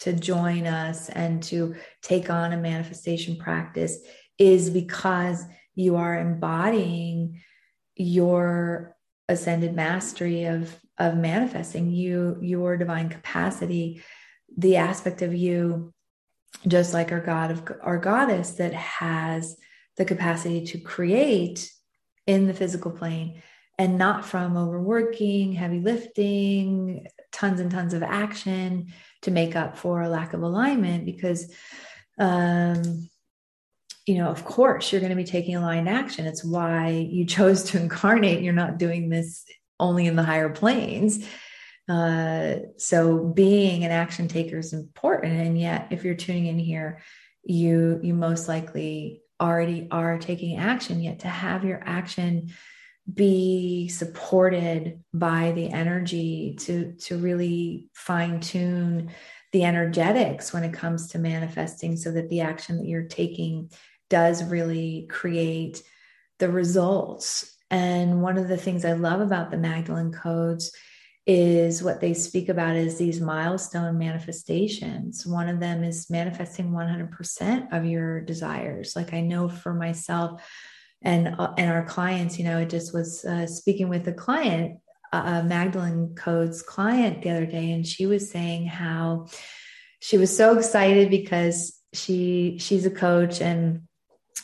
to 0.00 0.12
join 0.12 0.66
us 0.66 1.08
and 1.08 1.42
to 1.44 1.76
take 2.02 2.28
on 2.28 2.52
a 2.52 2.58
manifestation 2.58 3.36
practice 3.36 3.96
is 4.38 4.68
because 4.68 5.42
you 5.74 5.96
are 5.96 6.18
embodying 6.18 7.40
your 7.94 8.94
ascended 9.30 9.74
mastery 9.74 10.44
of 10.44 10.78
of 10.98 11.16
manifesting 11.16 11.90
you 11.90 12.36
your 12.42 12.76
divine 12.76 13.08
capacity 13.08 14.02
the 14.58 14.76
aspect 14.76 15.22
of 15.22 15.34
you 15.34 15.90
just 16.68 16.92
like 16.92 17.12
our 17.12 17.20
god 17.20 17.50
of 17.50 17.62
our 17.80 17.98
goddess 17.98 18.50
that 18.52 18.74
has 18.74 19.56
the 19.96 20.04
capacity 20.04 20.64
to 20.66 20.78
create 20.78 21.70
in 22.26 22.46
the 22.46 22.54
physical 22.54 22.90
plane 22.90 23.42
and 23.78 23.98
not 23.98 24.24
from 24.24 24.56
overworking 24.56 25.52
heavy 25.52 25.80
lifting 25.80 27.06
tons 27.32 27.60
and 27.60 27.70
tons 27.70 27.94
of 27.94 28.02
action 28.02 28.92
to 29.22 29.30
make 29.30 29.54
up 29.54 29.76
for 29.76 30.02
a 30.02 30.08
lack 30.08 30.32
of 30.32 30.42
alignment 30.42 31.04
because 31.04 31.52
um, 32.18 33.08
you 34.06 34.16
know 34.16 34.28
of 34.28 34.44
course 34.44 34.90
you're 34.90 35.00
going 35.00 35.10
to 35.10 35.16
be 35.16 35.24
taking 35.24 35.56
aligned 35.56 35.88
action. 35.88 36.26
It's 36.26 36.44
why 36.44 36.88
you 36.88 37.26
chose 37.26 37.64
to 37.64 37.80
incarnate. 37.80 38.42
You're 38.42 38.52
not 38.52 38.78
doing 38.78 39.08
this 39.08 39.44
only 39.78 40.06
in 40.06 40.16
the 40.16 40.22
higher 40.22 40.48
planes. 40.48 41.26
Uh, 41.88 42.56
so 42.78 43.18
being 43.18 43.84
an 43.84 43.92
action 43.92 44.26
taker 44.26 44.58
is 44.58 44.72
important. 44.72 45.34
And 45.34 45.60
yet 45.60 45.88
if 45.90 46.02
you're 46.04 46.14
tuning 46.14 46.46
in 46.46 46.58
here 46.58 47.00
you 47.46 48.00
you 48.02 48.12
most 48.12 48.48
likely 48.48 49.22
already 49.40 49.88
are 49.90 50.18
taking 50.18 50.58
action 50.58 51.00
yet 51.00 51.20
to 51.20 51.28
have 51.28 51.64
your 51.64 51.82
action 51.84 52.50
be 53.12 53.88
supported 53.88 55.02
by 55.14 55.52
the 55.52 55.70
energy 55.70 56.56
to 56.58 56.92
to 56.94 57.18
really 57.18 57.88
fine 57.94 58.40
tune 58.40 59.12
the 59.52 59.64
energetics 59.64 60.52
when 60.52 60.64
it 60.64 60.72
comes 60.72 61.08
to 61.08 61.18
manifesting 61.18 61.96
so 61.96 62.10
that 62.10 62.28
the 62.28 62.40
action 62.40 62.78
that 62.78 62.86
you're 62.86 63.04
taking 63.04 63.70
does 64.10 64.44
really 64.44 65.06
create 65.10 65.82
the 66.38 66.50
results. 66.50 67.56
And 67.70 68.22
one 68.22 68.38
of 68.38 68.48
the 68.48 68.56
things 68.56 68.84
i 68.84 68.92
love 68.92 69.20
about 69.20 69.50
the 69.50 69.56
magdalene 69.56 70.12
codes 70.12 70.72
is 71.26 71.82
what 71.82 72.00
they 72.00 72.14
speak 72.14 72.48
about 72.48 72.76
is 72.76 72.98
these 72.98 73.20
milestone 73.20 73.98
manifestations. 73.98 75.26
One 75.26 75.48
of 75.48 75.58
them 75.58 75.82
is 75.82 76.08
manifesting 76.08 76.70
100% 76.70 77.72
of 77.76 77.84
your 77.84 78.20
desires. 78.20 78.94
Like 78.94 79.12
I 79.12 79.20
know 79.22 79.48
for 79.48 79.74
myself, 79.74 80.40
and 81.02 81.34
uh, 81.38 81.52
and 81.56 81.70
our 81.70 81.84
clients 81.84 82.38
you 82.38 82.44
know 82.44 82.58
it 82.58 82.70
just 82.70 82.94
was 82.94 83.24
uh, 83.24 83.46
speaking 83.46 83.88
with 83.88 84.06
a 84.08 84.12
client 84.12 84.78
uh, 85.12 85.42
magdalene 85.42 86.14
codes 86.14 86.62
client 86.62 87.22
the 87.22 87.30
other 87.30 87.46
day 87.46 87.72
and 87.72 87.86
she 87.86 88.06
was 88.06 88.30
saying 88.30 88.66
how 88.66 89.26
she 90.00 90.18
was 90.18 90.34
so 90.36 90.56
excited 90.58 91.10
because 91.10 91.80
she 91.92 92.58
she's 92.60 92.86
a 92.86 92.90
coach 92.90 93.40
and 93.40 93.82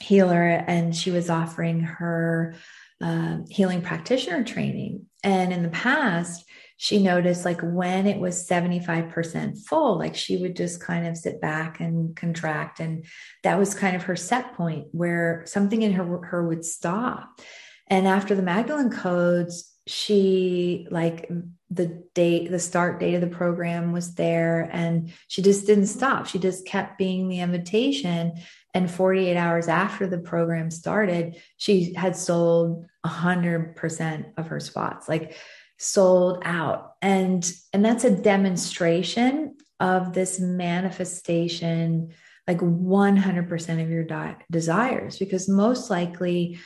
healer 0.01 0.47
and 0.47 0.95
she 0.95 1.11
was 1.11 1.29
offering 1.29 1.81
her 1.81 2.55
uh, 3.03 3.39
healing 3.51 3.83
practitioner 3.83 4.45
training 4.45 5.07
and 5.25 5.53
in 5.53 5.63
the 5.63 5.69
past 5.69 6.45
she 6.83 7.01
noticed 7.01 7.45
like 7.45 7.61
when 7.61 8.09
it 8.09 8.19
was 8.19 8.45
75% 8.45 9.57
full, 9.57 9.97
like 10.01 10.17
she 10.17 10.39
would 10.39 10.57
just 10.57 10.83
kind 10.83 11.07
of 11.07 11.17
sit 11.17 11.41
back 11.41 11.79
and 11.79 12.17
contract. 12.17 12.81
And 12.81 13.05
that 13.45 13.57
was 13.57 13.73
kind 13.73 13.95
of 13.95 14.03
her 14.03 14.17
set 14.17 14.55
point 14.55 14.89
where 14.91 15.45
something 15.47 15.81
in 15.83 15.93
her, 15.93 16.19
her 16.25 16.45
would 16.45 16.65
stop. 16.65 17.41
And 17.87 18.09
after 18.09 18.35
the 18.35 18.43
Magdalene 18.43 18.91
codes, 18.91 19.73
she 19.87 20.89
like 20.91 21.31
the 21.71 22.03
date, 22.17 22.51
the 22.51 22.59
start 22.59 22.99
date 22.99 23.15
of 23.15 23.21
the 23.21 23.29
program 23.29 23.93
was 23.93 24.17
there 24.17 24.69
and 24.73 25.13
she 25.29 25.41
just 25.41 25.69
didn't 25.69 25.87
stop. 25.87 26.27
She 26.27 26.41
just 26.41 26.67
kept 26.67 26.99
being 26.99 27.29
the 27.29 27.39
invitation. 27.39 28.33
And 28.75 28.91
48 28.91 29.37
hours 29.37 29.69
after 29.69 30.09
the 30.09 30.19
program 30.19 30.69
started, 30.73 31.37
she 31.59 31.95
had 31.95 32.17
sold 32.17 32.87
100% 33.07 34.33
of 34.37 34.49
her 34.49 34.59
spots. 34.59 35.09
Like 35.09 35.37
sold 35.83 36.43
out. 36.45 36.93
And 37.03 37.51
and 37.73 37.85
that's 37.85 38.05
a 38.05 38.17
demonstration 38.17 39.57
of 39.81 40.13
this 40.13 40.39
manifestation 40.39 42.13
like 42.47 42.59
100% 42.59 43.83
of 43.83 43.91
your 43.91 44.03
di- 44.03 44.37
desires 44.51 45.19
because 45.19 45.49
most 45.49 45.91
likely 45.91 46.59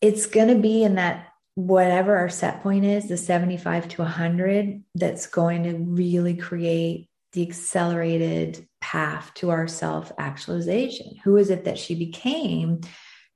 it's 0.00 0.26
going 0.26 0.48
to 0.48 0.60
be 0.60 0.84
in 0.84 0.94
that 0.94 1.28
whatever 1.54 2.16
our 2.16 2.28
set 2.28 2.62
point 2.62 2.84
is 2.84 3.08
the 3.08 3.16
75 3.16 3.88
to 3.88 4.02
100 4.02 4.82
that's 4.94 5.26
going 5.26 5.64
to 5.64 5.72
really 5.74 6.36
create 6.36 7.08
the 7.32 7.42
accelerated 7.42 8.66
path 8.80 9.32
to 9.34 9.50
our 9.50 9.66
self 9.66 10.12
actualization 10.18 11.16
who 11.24 11.36
is 11.36 11.50
it 11.50 11.64
that 11.64 11.78
she 11.78 11.94
became 11.94 12.80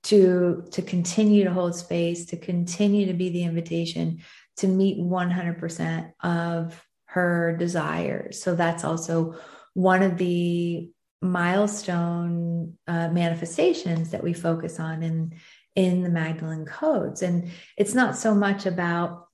to 0.03 0.65
to 0.71 0.83
continue 0.83 1.45
to 1.45 1.53
hold 1.53 1.75
space 1.75 2.27
to 2.27 2.37
continue 2.37 3.07
to 3.07 3.15
be 3.15 3.31
the 3.31 3.43
invitation 3.43 4.21
to 4.61 4.69
meet 4.69 4.99
100% 4.99 6.13
of 6.23 6.87
her 7.07 7.57
desires. 7.59 8.43
So 8.43 8.55
that's 8.55 8.85
also 8.85 9.35
one 9.75 10.03
of 10.03 10.17
the 10.17 10.91
milestone 11.23 12.79
uh, 12.87 13.09
manifestations 13.09 14.11
that 14.11 14.23
we 14.23 14.33
focus 14.33 14.81
on 14.81 15.03
in 15.03 15.35
in 15.77 16.03
the 16.03 16.11
Magdalene 16.11 16.67
codes. 16.67 17.23
And 17.23 17.51
it's 17.77 17.95
not 17.95 18.17
so 18.17 18.35
much 18.35 18.67
about 18.67 19.29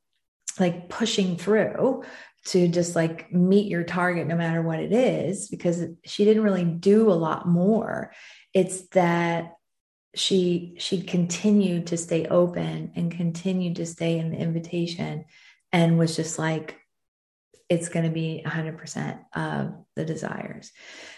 like 0.60 0.88
pushing 0.88 1.36
through 1.36 2.04
to 2.46 2.68
just 2.68 2.94
like 2.94 3.32
meet 3.32 3.68
your 3.68 3.82
target 3.82 4.26
no 4.26 4.36
matter 4.36 4.62
what 4.62 4.78
it 4.78 4.92
is 4.92 5.48
because 5.48 5.84
she 6.04 6.24
didn't 6.24 6.42
really 6.42 6.64
do 6.64 7.10
a 7.10 7.14
lot 7.14 7.48
more 7.48 8.12
it's 8.54 8.88
that 8.88 9.55
she 10.16 10.74
she 10.78 11.02
continued 11.02 11.88
to 11.88 11.96
stay 11.96 12.26
open 12.26 12.92
and 12.96 13.16
continued 13.16 13.76
to 13.76 13.86
stay 13.86 14.18
in 14.18 14.30
the 14.30 14.38
invitation 14.38 15.24
and 15.72 15.98
was 15.98 16.16
just 16.16 16.38
like 16.38 16.78
it's 17.68 17.88
going 17.88 18.04
to 18.04 18.12
be 18.12 18.44
100% 18.46 19.18
of 19.34 19.74
the 19.96 20.04
desires. 20.04 20.70